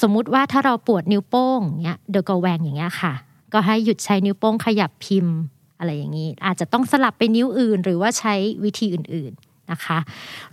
[0.00, 3.12] สมมุติว่าถ้าเราปวดนิ้วโป้งเนี้ยเดอะกแวงอย่างเงี้ยค่ะ
[3.52, 5.36] ก็ให้หยุดใช้นิ้วโป้งขยับพิมพ์
[5.78, 9.98] อะไรอย่างนี้ อาจจะต้องสลับไปนิ้วอื่น หรือว่าใช้วิธีอื่นๆนะคะ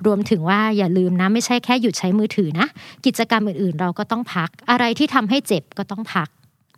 [0.06, 2.68] รวมถึงว่าอย่าลืมนะไม่ใช่แค่หยุดใช้มือถือนะ
[3.06, 6.30] กิจกรรมอื่นๆ เราก็ต้องพัก อะไรที่ทำให้เจ็บก็ต้องพัก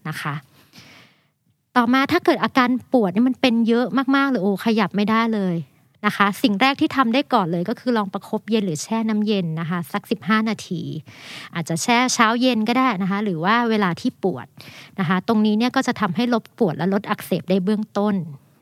[0.07, 0.35] นะคะ
[1.75, 3.85] ต่อมาถ้าเกิดอาการปวดนี่มันเป็นเยอะ
[4.15, 5.55] มากๆเลยโอ้ขยับไม่ได้เลย
[6.05, 10.81] นะคะ สิ่งแรกที่ทำได้ก่อนเลยก็คือลองประครบเย็นหรือแช่น้ำเย็นนะคะ สัก 15 นาที
[11.55, 14.47] อาจจะแช่เช้าเย็นก็ได้นะคะ หรือว่าเวลาที่ปวด
[14.99, 18.15] นะคะ ตรงนี้เนี่ยก็จะทำให้ลดปวดและลดอักเสบได้เบื้องต้น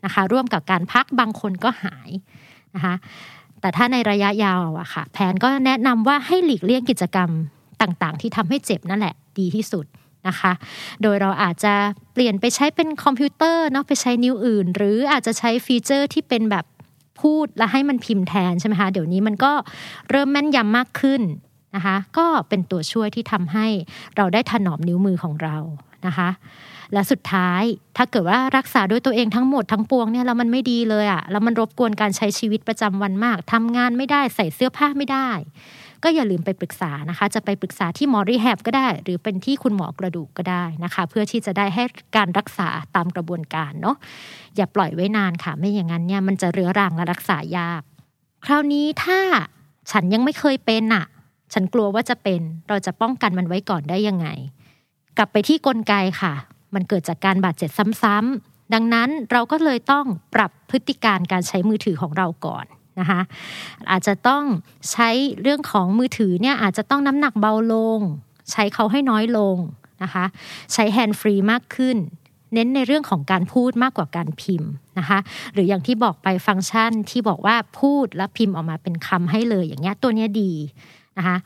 [0.06, 2.10] นะคะ ร่วมกับการพักบางคนก็หาย
[2.76, 2.96] นะคะ
[3.62, 7.30] แต่ถ้าในระยะยาวอะค่ะ แพนก็แนะนำว่าให้หลีกเลี่ยงกิจกรรม
[7.82, 9.86] ต่างๆ ที่ทำให้เจ็บนั่นแหละดีที่สุด
[10.28, 10.52] นะคะ
[11.02, 11.74] โดยเราอาจจะ
[12.14, 16.66] เปลี่ยนไปใช้เป็นคอมพิวเตอร์เนาะไปใช้นิ้วอื่น หรืออาจจะใช้ feature ที่เป็นแบบ
[17.22, 19.52] พูดและให้มันพิมพ์แทนใช่ไหมคะเดี๋ยวนี้มันก็
[20.10, 21.22] เริ่มแม่นยำมากขึ้น
[21.76, 23.68] นะคะก็เป็นตัวช่วยที่ทำให้
[24.18, 25.58] เราได้ถนอมนิ้วมือของเรา
[26.06, 26.30] นะคะ
[26.94, 27.62] และสุดท้าย
[27.98, 35.30] ถ้าเกิดว่ารักษาด้วยตัวเองทั้งหมดทั้งปวงเนี่ยแล้วมันไม่ดีเลยอะ่ะแล้วมันรบกวนการใช้ชีวิตประจำวันมากทำงานไม่ได้ใส่เสื้อผ้าไม่ได้
[36.04, 41.84] ก็อย่าลืมไปปรึกษานะคะ จะไปปรึกษาที่หมอรีแฮบก็ได้ หรือเป็นที่คุณหมอกระดูกก็ได้นะคะ เพื่อที่จะได้ให้
[42.18, 43.96] การรักษาตามกระบวนการเนาะ
[44.56, 47.82] อย่าปล่อยไว้นานค่ะ ไม่อย่างนั้นเนี่ยมันจะเรื้อรังและรักษายาก
[48.46, 49.20] คราวนี้ถ้า
[49.92, 51.06] ฉันยังไม่เคยเป็นอะ
[51.54, 54.28] ฉันกลัวว่าจะเป็นเราจะป้องกันมันไว้ก่อนได้ยังไง
[55.18, 56.34] กลับไปที่กลไกค่ะ
[56.74, 57.70] มันเกิดจากการบาดเจ็บ
[58.04, 62.66] ซ้ำๆดังนั้นเราก็เลยต้องปรับพฤติการการใช้มือถือของเราก่อน
[63.00, 63.22] นะคะ
[63.92, 64.44] อาจจะต้อง
[64.92, 65.10] ใช้
[65.42, 68.00] เรื่องของมือถือเนี่ยอาจจะต้องน้ำหนักเบาลง
[68.52, 69.58] ใช้เขาให้น้อยลง
[70.04, 70.26] นะคะ
[70.74, 71.98] ใช้แฮนด์ฟรีมากขึ้น
[72.54, 75.20] เน้นในเรื่องของการพูดมากกว่าการพิมพ์นะคะ
[75.54, 80.52] หรืออย่างที่บอกไปฟังก์ชันที่บอกว่าพูดแล้วพิมพ์ออกมาเป็นคำให้เลยอย่างเงี้ยตัวเนี้ยดี
[81.18, 81.38] นะคะ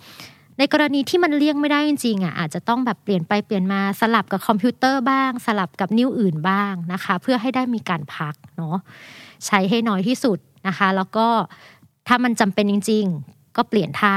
[0.57, 8.77] ในกรณีที่มันเลี่ยงไม่ได้จริงๆอะอาจจะต้องแบบเปลี่ยนไปเปลี่ยนมาสลับกับคอมพิวเตอร์บ้าง สลับกับนิ้วอื่นบ้างนะคะ เพื่อให้ได้มีการพักเนาะ
[9.45, 10.37] ใช้ให้น้อยที่สุด
[10.67, 11.27] นะคะ แล้วก็
[12.07, 14.15] ถ้ามันจำเป็นจริง ๆ ก็เปลี่ยนท่า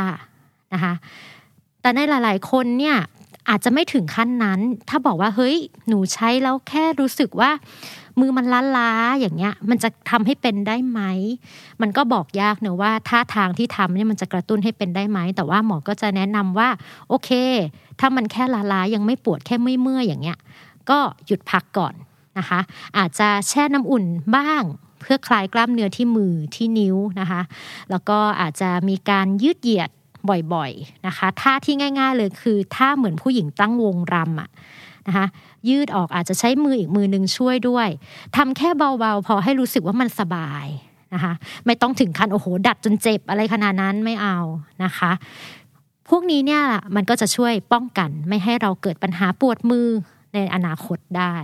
[0.73, 0.95] นะคะ
[1.81, 2.97] แต่ในหลาย ๆ คนเนี่ย
[3.49, 5.57] อาจจะไม่ถึงขั้นนั้น ถ้าบอกว่าเฮ้ย
[5.89, 7.51] หนูใช้แล้วแค่รู้สึกว่า
[8.21, 8.47] มือมัน
[8.77, 11.01] ล้าๆอย่างเงี้ย มันจะทำให้เป็นได้ไหม
[11.81, 16.69] มันก็บอกยากเนอะว่าท่าทางที่ทำเนี่ยมันจะกระตุ้นให้เป็นได้ไหม แต่ว่าหมอก็จะแนะนำว่า
[17.09, 17.31] โอเค
[18.01, 20.39] ถ้ามันแค่ล้าๆยังไม่ปวดแค่เมื่อยๆอย่างเงี้ย
[20.91, 21.95] ก็หยุดพักก่อน
[22.39, 22.61] นะคะ
[22.99, 24.05] อาจจะแช่น้ำอุ่น
[24.37, 24.63] บ้าง
[25.01, 27.41] เพื่อคลายกล้ามเนื้อที่มือที่นิ้วนะคะ
[27.91, 29.91] แล้วก็อาจจะมีการยืดเหยียด
[30.55, 34.51] บ่อยๆนะคะท่าที่ง่าย ๆ เลยคือท่าเหมือนผู้หญิงตั้งวงรำอะ
[35.07, 35.27] นะคะ
[35.69, 37.89] ยืดออกอาจจะใช้มืออีกมือหนึ่งช่วยด้วย
[38.37, 40.67] ทำแค่เบาๆ พอให้รู้สึกว่ามันสบาย
[41.15, 41.33] นะคะ
[41.67, 44.39] ไม่ต้องถึงขั้นโอ้โห ดัดจนเจ็บอะไรขนาดนั้นไม่เอา
[44.85, 45.13] นะคะ
[46.09, 46.63] พวกนี้เนี่ย
[46.97, 49.89] มันก็จะช่วยป้องกันไม่ให้เราเกิดปัญหาปวดมือ
[50.35, 51.35] ในอนาคตได้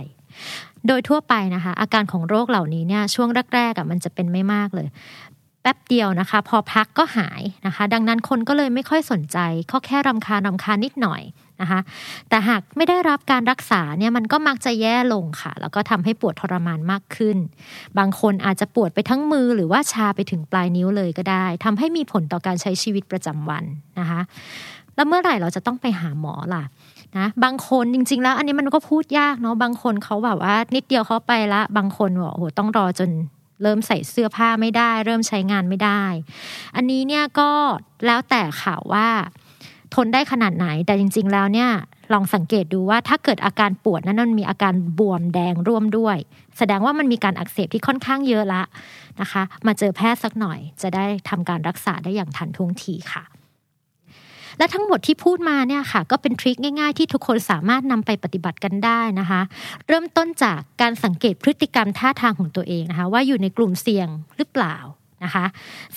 [0.87, 4.87] โดยทั่วไปนะคะ อาการของโรคเหล่านี้เนี่ยช่วงแรกๆอะมันจะเป็นไม่มากเลย
[5.61, 11.21] แป๊บเดียวนะคะ พอพักก็หายนะคะ ดังนั้นคนก็เลยไม่ค่อยสนใจเขาแค่รำคาญรำคาญนิดหน่อย
[11.61, 11.79] นะคะ
[12.29, 17.37] แต่หากไม่ได้รับการรักษาเนี่ยมันก็มักจะแย่ลงค่ะ แล้วก็ทำให้ปวดทรมานมากขึ้น
[17.97, 23.63] บางคนอาจจะปวดไปทั้งมือหรือว่าชาไปถึงปลายนิ้วเลยก็ได้ทำให้มีผลต่อการใช้ชีวิตประจำวัน
[23.99, 24.21] นะคะ
[24.97, 26.63] แล้วเมื่อไหร่เราจะต้องไปหาหมอล่ะ
[27.17, 33.09] นะบางคนจริง ๆ แล้ว อันนี้มันก็พูดยากเนาะบางคนเขาแบบว่า นิดเดียวเขาไปละ บางคนบอกโอ้โหต้องรอจน
[33.63, 36.03] เริ่มใส่เสื้อผ้าไม่ได้ เริ่มใช้งานไม่ได้
[36.75, 37.49] อันนี้เนี่ยก็
[38.05, 39.07] แล้วแต่ข่าวว่า
[39.95, 41.69] ทนได้ขนาดไหนแต่จริง ๆ แล้วเนี่ย
[42.13, 46.17] ลองสังเกตดูว่าถ้าเกิดอาการปวดนั้นมันมีอาการบวมแดงร่วมด้วย
[46.57, 48.63] แสดงว่ามันมีการอักเสบที่ค่อนข้างเยอะละ
[49.21, 53.23] นะคะ มาเจอแพทย์สักหน่อย จะได้ทำการรักษาได้อย่างทันท่วงทีค่ะ
[54.57, 59.41] และทั้งหมดที่พูดมาเนี่ยค่ะก็เป็นทริคง่าย ๆ ที่ทุกคนสามารถนำไปปฏิบัติกันได้นะคะ
[59.87, 64.75] เริ่มต้นจากการสังเกตพฤติกรรมท่าทางของตัวเองนะคะ ว่าอยู่ในกลุ่มเสี่ยงหรือเปล่า
[65.23, 65.45] นะคะ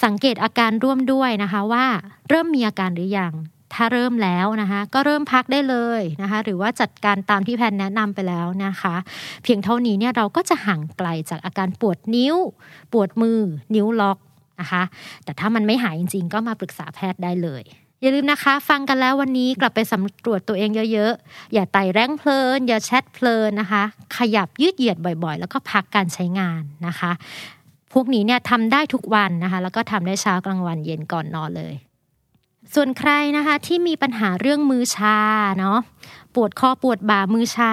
[0.04, 1.84] สังเกตอาการร่วมด้วยนะคะว่า
[2.28, 3.34] เริ่มมีอาการหรือยัง
[3.74, 8.94] ถ้าเริ่มแล้วนะคะก็เริ่มพักได้เลยนะคะ หรือว่าจัดการตามที่แพนแนะนำไปแล้วนะคะ
[9.42, 12.36] เพียงเท่านี้เนี่ยเราก็จะห่างไกลจากอาการปวดนิ้ว
[12.92, 13.40] ปวดมือ
[13.74, 14.18] นิ้วล็อก
[14.60, 14.82] นะคะ
[15.24, 17.62] แต่ถ้ามันไม่หายจริง ๆ ก็มาปรึกษาแพทย์ได้เลย
[18.00, 23.82] อย่าลืมนะคะ ฟังกันแล้ววันนี้กลับไปสำรวจตัวเองเยอะๆ อย่าไต่แรงเพลิน อย่าแชทเพลินนะคะ
[24.16, 27.12] ขยับยืดเหยียดบ่อยๆ แล้วก็พักการใช้งานนะคะ
[27.92, 31.74] พวกนี้เนี่ยทำได้ทุกวันนะคะ แล้วก็ทำได้เช้ากลางวันเย็นก่อนนอนเลย
[32.74, 35.16] ส่วนใครนะคะที่มีปัญหาเรื่องมือชา
[35.58, 35.78] เนาะ
[36.34, 37.72] ปวดคอปวดบ่ามือชา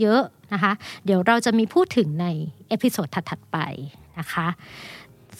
[0.00, 0.22] เยอะ
[0.52, 0.72] นะคะ
[1.04, 2.26] เดี๋ยวเราจะมีพูดถึงใน
[2.68, 3.58] episode ถัดๆไป
[4.18, 4.46] นะคะ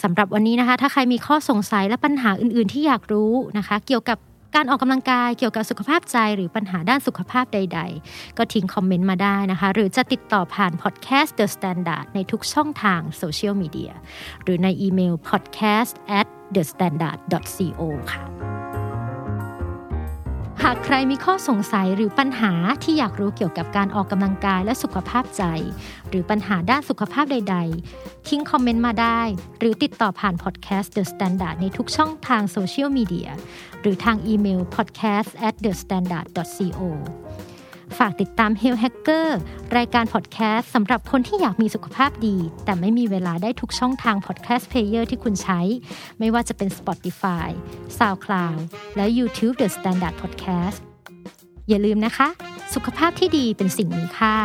[0.03, 4.19] สำหรับวันนี้นะคะ ถ้าใครมีข้อสงสัยและปัญหาอื่น ๆ ที่อยากรู้นะคะ เกี่ยวกับ
[4.57, 13.93] การออกกำลังกายเกี่ยวกับสุขภาพใจหรือปัญหาด้านสุขภาพใด ๆ ก็ทิ้งคอมเมนต์มาได้นะคะ หรือจะติดต่อผ่านพอดแคสต์ The Standard ในทุกช่องทางโซเชียลมีเดีย
[14.43, 17.19] หรือในอีเมล podcast at the standard
[17.59, 17.81] co
[18.13, 18.70] ค่ะ
[20.65, 22.53] หากใครมีข้อสงสัยหรือปัญหา
[22.83, 25.43] ที่อยากรู้เกี่ยวกับการออกกำลังกายและสุขภาพใจ
[26.09, 27.57] หรือปัญหาด้านสุขภาพใด
[27.93, 29.21] ๆ ทิ้งคอมเมนต์มาได้
[29.59, 33.31] หรือติดต่อผ่านพอดแคสต์ The Standard ในทุกช่องทางโซเชียลมีเดีย
[33.81, 36.81] หรือทางอีเมล podcast at the standard co
[38.01, 39.29] ฝากติดตาม Health Hacker
[39.77, 45.61] รายการพอดแคสต์สำหรับคนที่อยากมีสุขภาพดี แต่ไม่มีเวลาได้ทุกช่องทาง podcast player ที่คุณใช้
[46.19, 47.49] ไม่ว่าจะเป็น Spotify,
[47.99, 48.61] SoundCloud
[48.97, 50.79] และ YouTube The Standard Podcast
[51.69, 52.29] อย่าลืมนะคะ
[52.75, 54.37] สุขภาพที่ดีเป็นสิ่งมีค่า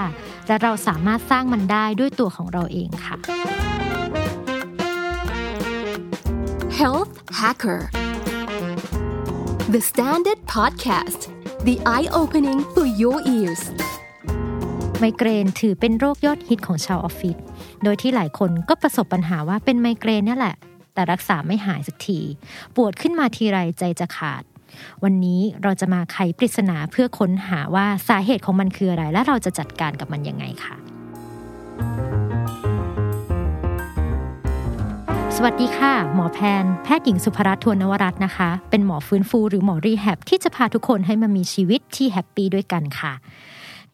[0.47, 3.17] และเราสามารถสร้างมันได้ด้วยตัวของเราเองค่ะ
[6.79, 7.81] Health Hacker
[9.73, 11.21] The Standard Podcast
[11.65, 13.61] The eye-opening for your ears
[14.99, 17.37] ไมเกรนถือเป็นโรคยอดฮิตของชาวออฟฟิศ
[17.83, 20.55] โดยที่หลายคนก็ประสบปัญหาว่าเป็นไมเกรนนี่แหละ
[20.93, 22.19] แต่รักษาไม่หายสักที
[22.75, 24.43] ปวดขึ้นมาทีไรใจจะขาด
[25.03, 30.75] วันนี้เราจะมาไขปริศนาเพื่อค้นหาว่าสาเหตุของมันคืออะไร และเราจะจัดการกับมันยังไงค่ะ
[35.37, 43.13] สวัสดีค่ะ หมอแพน แพทย์หญิงสุภรัตน์ทวนนวรัตน์นะคะ เป็นหมอฟื้นฟูหรือหมอรีแฮบที่จะพาทุกคนให้มามีชีวิตที่แฮปปี้ด้วยกันค่ะ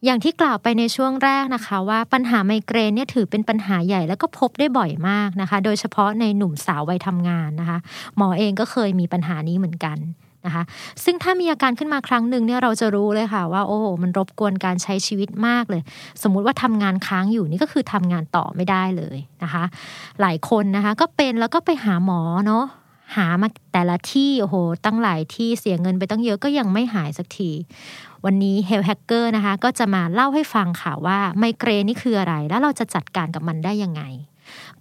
[0.05, 7.77] อย่างที่กล่าวไปในช่วงแรกนะคะ ว่าปัญหาไมเกรนเนี่ยถือเป็นปัญหาใหญ่แล้วก็พบได้บ่อยมากนะคะ โดยเฉพาะในหนุ่มสาววัยทำงานนะคะ
[8.17, 9.97] หมอเองก็เคยมีปัญหานี้เหมือนกัน
[10.45, 10.63] นะคะ
[11.03, 15.81] ซึ่งถ้ามีอาการขึ้นมาครั้งหนึ่งเนี่ยเราจะรู้เลยค่ะว่าโอ้โหมันรบกวนการใช้ชีวิตมากเลย
[16.23, 19.63] สมมุติว่าทำงานค้างอยู่นี่ก็คือทำงานต่อไม่ได้เลยนะคะ
[20.21, 22.65] หลายคนนะคะก็เป็นแล้วก็ไปหาหมอเนาะ
[23.15, 27.51] หามาแต่ละที่โอ้โหตั้งหลายที่เสียเงินไปตั้งเยอะก็ยังไม่หายสักที
[28.25, 34.01] วันนี้ Health Hacker นะคะ ก็จะมาเล่าให้ฟังค่ะว่าไมเกรนนี่คืออะไร แล้วเราจะจัดการกับมันได้ยังไง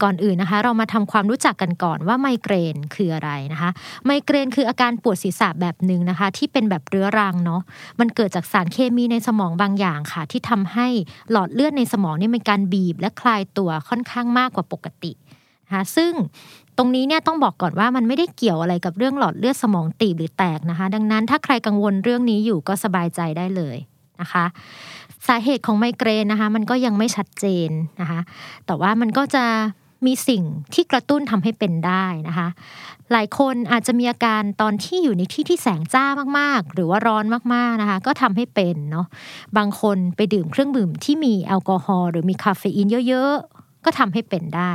[0.03, 3.71] ก่อนอื่นนะคะ เรามาทำความรู้จักกันก่อนว่าไมเกรนคืออะไรนะคะ
[4.07, 7.63] ไมเกรนคืออาการปวดศีรษะแบบหนึ่งนะคะ ที่เป็นแบบเรื้อรังเนาะ
[8.01, 10.87] มันเกิดจากสารเคมีในสมองบางอย่างค่ะ ที่ทำให้
[11.31, 15.13] หลอดเลือดในสมองนี่มีการบีบและคลายตัวค่อนข้างมากกว่าปกติ
[15.67, 16.13] นะคะซึ่ง
[16.77, 23.77] ตรงนี้เนี่ยต้องบอกก่อนว่ามันไม่ได้เกี่ยวอะไรกับเรื่องหลอดเลือดสมองตีบหรือแตกนะคะ ดังนั้นถ้าใครกังวลเรื่องนี้อยู่ก็สบายใจได้เลย
[24.21, 24.45] นะคะ
[25.29, 27.71] สาเหตุของไมเกรนนะคะ มันก็ยังไม่ชัดเจน
[28.01, 28.21] นะคะ
[28.67, 29.45] แต่ว่ามันก็จะ
[30.07, 30.43] มีสิ่ง
[30.75, 32.49] ที่กระตุ้นทำให้เป็นได้นะคะ
[33.13, 36.07] หลายคนอาจจะมีอาการตอนที่อยู่ในที่ที่แสงจ้า
[36.39, 37.25] มากๆ หรือว่าร้อน
[37.55, 39.07] มากๆนะคะ ก็ทำให้เป็นเนาะ
[39.57, 44.73] บางคนไปดื่มเครื่องดื่มที่มีแอลกอฮอล์หรือมีคาเฟอีนเยอะๆ ก็ทำให้เป็นได้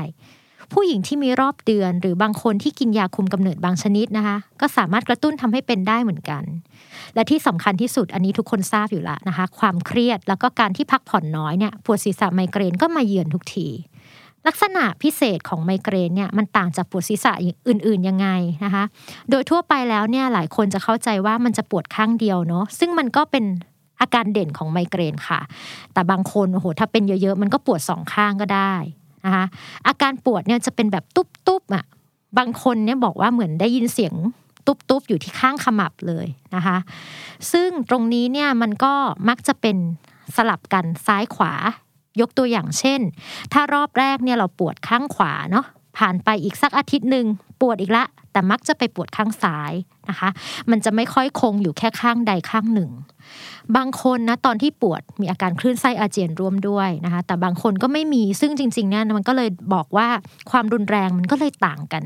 [0.74, 6.44] ผู้หญิงที่มีรอบเดือน หรือบางคนที่กินยาคุมกำเนิดบางชนิดนะคะ ก็สามารถกระตุ้นทำให้เป็นได้เหมือนกัน
[7.16, 13.68] และที่สำคัญที่สุดอันนี้ทุกคนทราบอยู่แล้วนะคะ ความเครียดแล้วก็การที่พักผ่อนน้อยเนี่ยปวดศีรษะไมเกรนก็มาเยือนทุกที
[14.48, 17.32] ลักษณะพิเศษของไมเกรนเนี่ยมันต่างจากปวดศีรษะ
[17.68, 18.28] อื่น ๆ ยังไง
[18.66, 18.84] นะคะ
[19.30, 23.46] โดยทั่วไปแล้วเนี่ยหลายคนจะเข้าใจว่ามันจะปวดข้างเดียวเนาะซึ่งมันก็เป็น
[24.02, 25.39] อาการเด่นของไมเกรนค่ะ
[25.93, 28.74] แต่บางคนโอ้โหถ้าเป็นเยอะๆ มันก็ปวดสองข้างก็ได้
[29.26, 29.46] นะคะ
[29.88, 31.86] อาการปวดเนี่ยจะเป็นแบบตุ๊บๆอะ
[32.38, 34.14] บางคนเนี่ยบอกว่าเหมือนได้ยินเสียง
[34.68, 36.78] ตุ๊บๆอยู่ที่ข้างขมับเลยนะคะ
[37.52, 38.93] ซึ่งตรงนี้เนี่ยมันก็
[39.30, 39.78] มักจะเป็น
[40.36, 41.54] สลับกันซ้ายขวา
[42.22, 43.01] ยกตัวอย่างเช่น
[43.53, 45.66] ถ้ารอบแรกเนี่ยเราปวดข้างขวาเนาะ
[45.97, 47.26] ผ่านไปอีกสักอาทิตย์หนึ่ง
[47.61, 49.74] ปวดอีกละ แต่มักจะไปปวดข้างซ้าย
[50.09, 50.30] นะคะ
[50.70, 52.91] มันจะไม่ค่อยคงอยู่แค่ข้างใดข้างหนึ่ง
[53.76, 60.07] บางคนนะตอนที่ปวดมีอาการคลื่นไส้อาเจียนร่วมด้วยนะคะ แต่บางคนก็ไม่มีซึ่งจริงๆเนี่ยมันก็เลยบอกว่า
[60.51, 62.03] ความรุนแรงมันก็เลยต่างกัน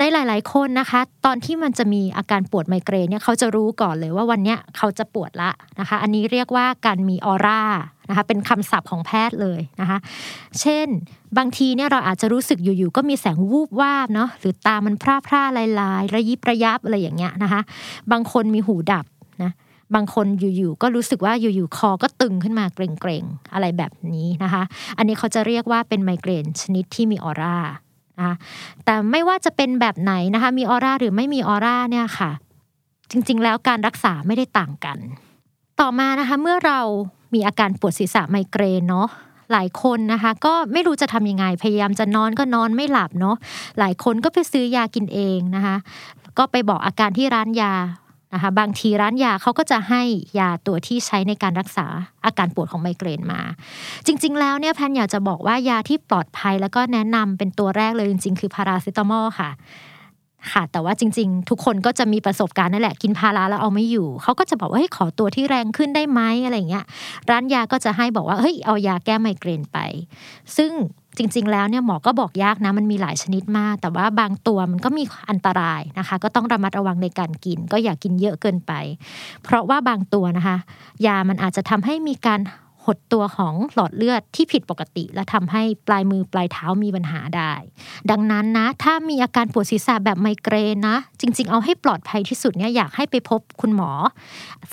[0.00, 7.62] ในหลาย ๆ คนนะคะ ตอนที่มันจะมีอาการปวดไมเกรนเนี่ยเขาจะรู้ก่อนเลยว่าวันเนี้ยเขาจะปวดละนะคะ อันนี้เรียกว่าการมีออร่า
[8.08, 9.98] นะคะเป็นคำศัพท์ของแพทย์เลยนะคะ
[10.60, 10.86] เช่น
[11.38, 17.60] บางทีเนี่ยเราอาจจะรู้สึกอยู่ๆก็มีแสงวูบวาบเนาะหรือตามันพร่าพร่าลายลายระยิบระยับอะไรอย่างเงี้ยนะคะ
[18.12, 19.06] บางคนมีหูดับ
[19.42, 19.52] นะ
[19.94, 24.62] บางคนอยู่ๆก็รู้สึกว่าอยู่ๆคอก็ตึงขึ้นมาเกร็งๆอะไรแบบนี้นะคะ
[24.98, 27.56] อันนี้เขาจะเรียกว่าเป็นไมเกรนชนิดที่มีออร่า
[28.20, 28.36] นะคะ
[28.84, 32.30] แต่ไม่ว่าจะเป็นแบบไหนนะคะมีออร่าหรือไม่มีออร่าเนี่ยค่ะ
[33.10, 34.98] จริงๆ แล้วการรักษาไม่ได้ต่างกัน
[35.80, 36.80] ต่อมานะคะเมื่อเรา
[37.34, 39.08] มีอาการปวดศีรษะไมเกรนเนาะ
[39.52, 43.36] หลายคนนะคะก็ไม่รู้จะทำยังไงพยายามจะนอนก็นอนไม่หลับเนาะ
[43.78, 45.76] หลายคนก็ไปซื้อยากินเองนะคะ
[46.38, 47.72] ก็ไปบอกอาการที่ร้านยา
[48.34, 50.02] นะคะบางทีร้านยาเขาก็จะให้
[50.38, 51.86] ยาตัวที่ใช้ในการรักษา
[52.24, 53.40] อาการปวดของไมเกรนมา
[54.06, 59.50] จริง ๆ แล้วเนี่ยแพนอยากจะบอกว่ายาที่ปลอดภัยแล้วก็แนะนำเป็นตัวแรกเลยจริง ๆ คือพาราเซตามอลค่ะ
[60.52, 66.84] ค่ะ แต่ว่าจริง ๆ ทุกคนก็จะมีประสบการณ์นั่นแหละกินพาราแล้วเอาไม่อยู่ เขาก็จะบอกว่าเฮ้ยขอตัวที่แรงขึ้นได้ไหมอะไรเงี้ย
[67.30, 69.78] ร้านยาก็จะให้บอกว่าเฮ้ยเอายาแก้ไมเกรนไป
[70.56, 70.72] ซึ่ง
[71.20, 78.72] จริง ๆ แล้วเนี่ยหมอก็บอกยากนะมันมีหลายชนิดมาก แต่ว่าบางตัวมันก็มีอันตรายนะคะ ก็ต้องระมัดระวังในการกิน ก็อย่ากกินเยอะเกินไป
[79.42, 80.56] เพราะว่าบางตัวนะคะ
[81.06, 82.40] ยามันอาจจะทำให้มีการ
[82.86, 87.52] หดตัวของหลอดเลือดที่ผิดปกติ และทำให้ปลายมือปลายเท้ามีปัญหาได้
[88.10, 93.90] ดังนั้นนะ ถ้ามีอาการปวดศีรษะแบบไมเกรนนะ จริง ๆ เอาให้ปลอดภัยที่สุดเนี่ยอยากให้ไปพบคุณหมอ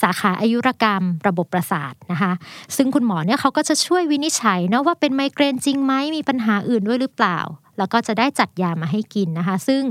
[0.02, 2.32] สาขาอายุรกรรมระบบประสาทนะคะ
[2.76, 7.40] ซึ่งคุณหมอเนี่ยเขาก็จะช่วยวินิจฉัยนะว่าเป็นไมเกรนจริงไหมมีปัญหาอื่นด้วยหรือเปล่า
[7.78, 9.82] แล้วก็จะได้จัดยามาให้กินนะคะ ซึ่ง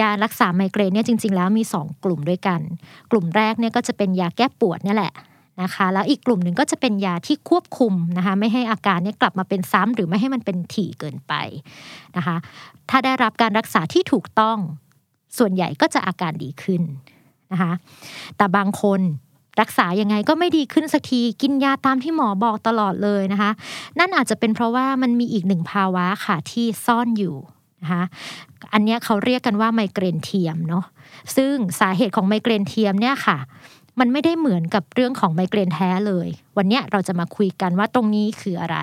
[0.00, 2.60] ยารักษาไมเกรนเนี่ยจริง ๆ แล้วมี 2 กลุ่มด้วยกัน
[3.10, 5.12] กลุ่มแรกเนี่ยก็จะเป็นยาแก้ปวดนี่แหละ
[5.62, 11.32] นะคะ แล้วอีกกลุ่มหนึ่งก็จะเป็นยาที่ควบคุมนะคะ ไม่ให้อาการนี้กลับมาเป็นซ้ำหรือไม่ให้มันเป็นถี่เกินไป
[12.16, 12.36] นะคะ
[12.90, 14.58] ถ้าได้รับการรักษาที่ถูกต้อง
[15.38, 16.82] ส่วนใหญ่ก็จะอาการดีขึ้น
[17.52, 17.72] นะคะ
[18.36, 19.00] แต่บางคน
[19.60, 23.50] รักษายังไงก็ไม่ดีขึ้นสักทีกินยาตามที่หมอบอกตลอดเลยนะคะ
[23.98, 27.36] นั่นอาจจะเป็นเพราะว่ามันมีอีกหนึ่งภาวะค่ะที่ซ่อนอยู่
[27.82, 28.04] นะคะ
[28.72, 30.84] อันนี้เขาเรียกกันว่าไมเกรนเทียมเนาะ
[31.36, 33.38] ซึ่งสาเหตุของไมเกรนเทียมเนี่ยค่ะ
[34.00, 38.78] มันไม่ได้เหมือนกับเรื่องของไมเกรนแท้เลย วันนี้เราจะมาคุยกันว่าตรงนี้คืออะไร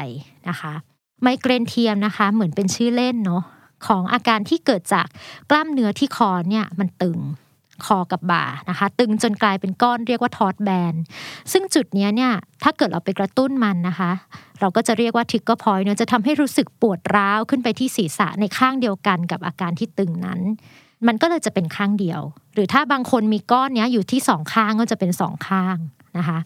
[0.50, 0.74] นะคะ
[1.22, 3.44] ไมเกรนเทียมนะคะ เหมือนเป็นชื่อเล่นเนาะ
[3.88, 5.08] ของอาการที่เกิดจาก
[5.50, 7.20] กล้ามเนื้อที่คอเนี่ยมันตึง
[7.86, 10.94] คอกับบ่านะคะ ตึงจนกลายเป็นก้อนเรียกว่า taut band
[11.52, 14.12] ซึ่งจุดนี้เนี่ยถ้าเกิดเราไปกระตุ้นมันนะคะ
[14.60, 20.40] เราก็จะเรียกว่า trigger point เนี่ยจะทำให้รู้สึกปวดร้าวขึ้นไปที่ศีรษะในข้างเดียวกันกับอาการที่ตึงนั้น
[21.08, 22.22] มันก็เลยจะเป็นข้างเดียว
[22.54, 25.78] หรือถ้าบางคนมีก้อนเนี้ยอยู่ที่สองข้างก็จะเป็นสองข้าง
[26.18, 26.40] นะคะ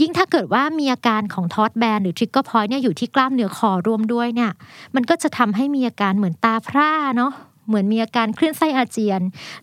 [0.00, 4.50] ยิ่งถ้าเกิดว่ามีอาการของ taut band หรือ trigger point เนี่ยอยู่ที่กล้ามเนื้อคอร่วมด้วยเนี่ย
[4.94, 7.32] มันก็จะทำให้มีอาการเหมือนตาพร่าเนาะ
[7.68, 9.20] เหมือนมีอาการคลื่นไส้อาเจียน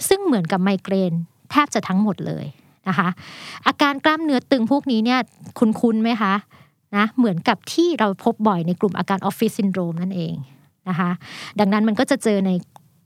[0.08, 1.14] ซึ่งเหมือนกับไมเกรน
[1.52, 2.46] แทบจะทั้งหมดเลย
[2.88, 3.10] นะคะ
[3.68, 5.20] อาการกล้ามเนื้อตึงพวกนี้เนี่ย
[5.60, 6.34] คุ้นๆไหมคะ
[6.96, 10.34] นะเหมือนกับที่เราพบบ่อยในกลุ่มอาการออฟฟิศซินโดรมนั่นเอง
[10.90, 11.10] นะคะ
[11.60, 12.52] ดังนั้นมันก็จะเจอใน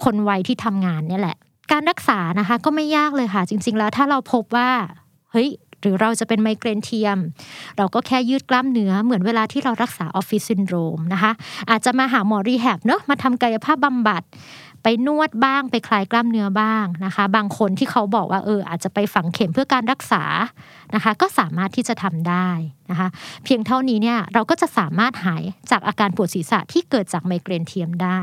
[0.03, 1.37] คนวัยที่ทำงานเนี่ยแหละ
[1.71, 4.69] การรักษานะคะก็ไม่ยากเลยค่ะ จริง ๆ แล้วถ้าเราพบว่า
[5.31, 5.49] เฮ้ย
[5.81, 7.17] หรือเราจะเป็นไมเกรนเทียม
[7.77, 11.31] เราก็แค่ยืดกล้ามเนื้อเหมือนเวลาที่เรารักษาออฟฟิศซินโดรมนะคะ
[11.69, 14.23] อาจจะมาหาหมอ rehab เนาะมาทำกายภาพบำบัด
[14.83, 20.23] ไปนวดบ้างไปคลายกล้ามเนื้อบ้างนะคะ บางคนที่เขาบอกว่าเอออาจจะไปฝังเข็มเพื่อการรักษา
[20.95, 22.49] นะคะ ก็สามารถที่จะทำได้
[22.89, 23.07] นะคะ
[23.43, 28.21] เพียงเท่านี้เนี่ยเราก็จะสามารถหายจากอาการปวดศีรษะที่เกิดจากไมเกรนเทียมได้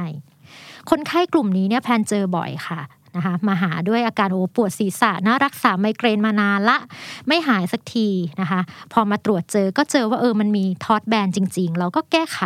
[0.91, 2.81] คนไข้กลุ่มนี้เนี่ยแพนเจอบ่อยค่ะ
[3.17, 6.79] นะคะมาหาด้วยอาการโอ้ปวดศีรษะนะรักษาไมเกรนมานานละ
[7.29, 8.09] ไม่หายสักที
[8.41, 8.61] นะคะ
[8.93, 12.41] พอมาตรวจเจอก็เจอว่าเออมันมีทอดแบนจริง ๆ เราก็แก้ไข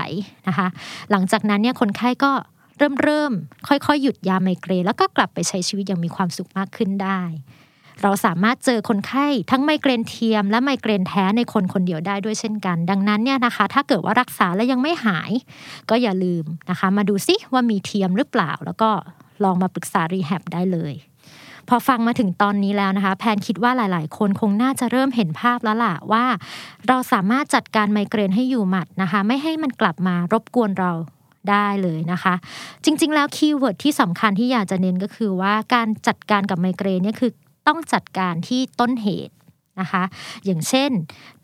[0.48, 0.68] นะคะ
[1.10, 2.32] หลังจากนั้นเนี่ยคนไข้ก็
[2.78, 3.32] เริ่มเริ่ม
[3.68, 7.20] ค่อยๆ หยุดยาไมเกรนแล้วก็กลับไปใช้ชีวิตอย่างมีความสุขมากขึ้นได้
[8.02, 15.30] เราสามารถเจอคนไข้ทั้งไมเกรนเทียม และไมเกรนแท้ในคนคนเดียวได้ด้วยเช่นกัน ดังนั้นเนี่ยนะคะ ถ้าเกิดว่ารักษาแล้วยังไม่หาย
[15.90, 18.90] ก็อย่าลืมนะคะ มาดูซิว่ามีเทียมหรือเปล่า แล้วก็
[19.44, 20.94] ลองมาปรึกษา rehab ได้เลย
[21.68, 26.24] พอฟังมาถึงตอนนี้แล้วนะคะ แพนคิดว่าหลาย ๆ คนคงน่าจะเริ่มเห็นภาพแล้วล่ะว่า
[26.88, 30.92] เราสามารถจัดการไมเกรนให้อยู่หมัดนะคะ ไม่ให้มันกลับมารบกวนเรา
[31.50, 32.34] ได้เลยนะคะ
[32.84, 37.32] จริง ๆ แล้ว keyword ที่สำคัญที่อยากจะเน้นก็คือว่าการจัดการกับไมเกรนเนี่ยคือ
[37.66, 39.34] ต้องจัดการที่ต้นเหตุ
[39.80, 40.02] นะคะ
[40.44, 40.90] อย่างเช่น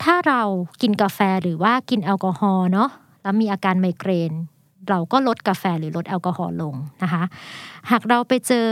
[0.03, 0.41] ถ้าเรา
[0.81, 2.89] กินกาแฟหรือว่ากินแอลกอฮอล์เนาะ
[3.23, 4.33] แล้วมีอาการไมเกรน
[4.89, 7.23] เราก็ลดกาแฟหรือลดแอลกอฮอล์ลงนะคะ
[7.91, 8.67] หากเราไปเจอ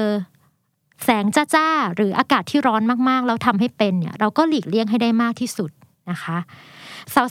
[1.03, 1.25] แสง
[1.55, 5.71] จ้าๆหรืออากาศที่ร้อนมากๆ แล้วทำให้เป็นเนี่ยเราก็หลีกเลี่ยงให้ได้มากที่สุด
[6.11, 6.37] นะคะ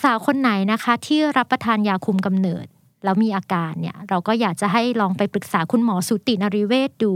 [0.03, 2.67] สาวๆ คนไหนนะคะที่รับประทานยาคุมกำเนิด
[3.05, 7.13] แล้วมีอาการเนี่ยเราก็อยากจะให้ลองไปปรึกษาคุณหมอสูตินรีเวชดู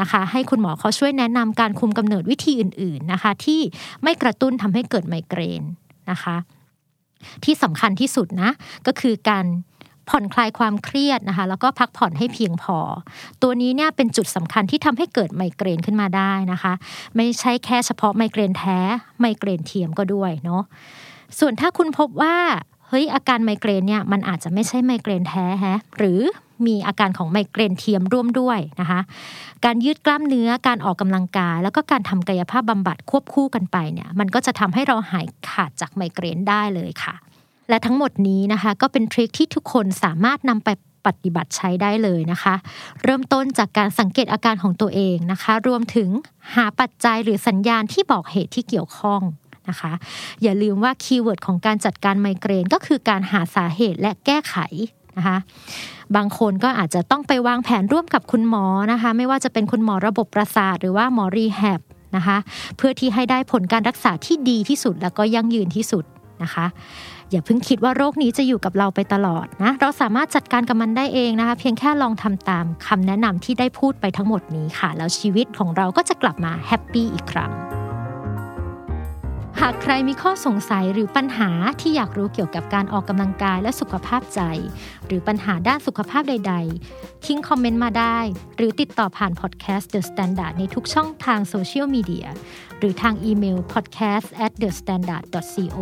[0.00, 3.60] นะคะ ให้คุณหมอเขาช่วยแนะนำการคุมกำเนิดวิธีออื่น ๆนะคะ ที่
[4.02, 5.62] ไม่กระตุ้นทำให้เกิดไมเกรน
[6.10, 6.36] นะคะ
[7.44, 8.50] ที่สำคัญที่สุดนะ
[8.86, 9.46] ก็คือการ
[10.10, 12.78] ผ่อนคลายความเครียดนะคะ แล้วก็พักผ่อนให้เพียงพอ
[13.42, 16.72] ตัวนี้เนี่ยเป็นจุดสำคัญที่ทำให้เกิดไมเกรนขึ้นมาได้นะคะ
[17.16, 18.78] ไม่ใช่แค่เฉพาะไมเกรนแท้
[19.20, 20.62] ไมเกรนเทียมก็ด้วยเนาะ
[21.38, 22.36] ส่วนถ้าคุณพบว่า
[22.94, 26.20] เฮ้ยอาการไมเกรนเนี่ยมันอาจจะไม่ใช่ไมเกรนแท้ฮะหรือ
[26.66, 29.00] มีอาการของไมเกรนเทียมร่วมด้วยนะคะ
[29.64, 37.14] การยืดกล้ามเนื้อการออกกำลังกาย แล้วก็การทำกายภาพบำบัดควบคู่กันไปเนี่ยมันก็จะทำให้เราหายขาดจากไมเกรนได้เลยค่ะ
[37.68, 40.68] และทั้งหมดนี้นะคะ ก็เป็น trick ที่ทุกคนสามารถนำไป
[41.06, 42.54] ปฏิบัติใช้ได้เลยนะคะ
[43.02, 46.08] เริ่มต้นจากการสังเกตอาการของตัวเองนะคะ รวมถึง
[46.54, 49.20] หาปัจจัยหรือสัญญาณที่บอกเหตุที่เกี่ยวข้อง
[49.68, 49.92] นะคะ
[50.42, 54.56] อย่าลืมว่า keyword ของการจัดการไมเกรนก็คือการหาสาเหตุและแก้ไข
[55.16, 55.38] นะคะ
[56.16, 61.80] บางคนก็อาจจะต้องไปวางแผนร่วมกับคุณหมอนะคะ ไม่ว่าจะเป็นคุณหมอระบบประสาท หรือว่าหมอ rehab
[62.16, 62.36] นะคะ
[62.76, 66.04] เพื่อที่ให้ได้ผลการรักษาที่ดีที่สุดแล้วก็ยั่งยืนที่สุด
[66.42, 66.66] นะคะ
[67.30, 77.83] อย่าเพิ่งคิดว่าโรคนี้จะอยู่กับเราไปตลอดนะเราสามารถจัดการกับมันได้เองนะคะ เพียงแค่ลองทำตามคำแนะนำที่ได้พูดไปทั้งหมดนี้ค่ะ แล้วชีวิตของเราก็จะกลับมา happy อีกครั้ง
[79.60, 81.50] หากใครมีข้อสงสัยหรือปัญหา
[81.80, 84.40] ที่อยากรู้เกี่ยวกับการออกกำลังกายและสุขภาพใจ
[85.06, 86.54] หรือปัญหาด้านสุขภาพใด
[86.90, 88.18] ๆ ทิ้งคอมเมนต์มาได้
[88.56, 92.26] หรือติดต่อผ่านพอดแคสต์ The Standard ในทุกช่องทางโซเชียลมีเดีย
[92.78, 95.78] หรือทางอีเมล podcast at the standard co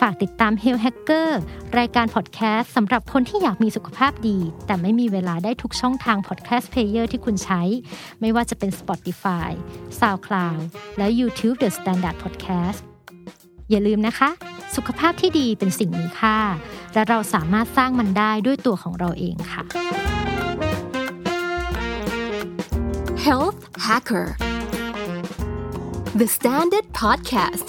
[0.00, 1.30] ฝากติดตาม Health Hacker
[1.78, 7.62] รายการพอดแคสต์สำหรับคนที่อยากมีสุขภาพดี แต่ไม่มีเวลาได้ทุกช่องทาง podcast player ที่คุณใช้
[8.20, 9.50] ไม่ว่าจะเป็น Spotify,
[10.00, 10.60] SoundCloud
[10.98, 12.80] และ YouTube The Standard Podcast
[13.70, 14.30] อย่าลืมนะคะ
[14.76, 16.38] สุขภาพที่ดีเป็นสิ่งมีค่า
[16.94, 19.62] และเราสามารถสร้างมันได้ด้วยตัวของเราเองค่ะ
[23.26, 24.26] Health Hacker
[26.20, 27.68] The Standard Podcast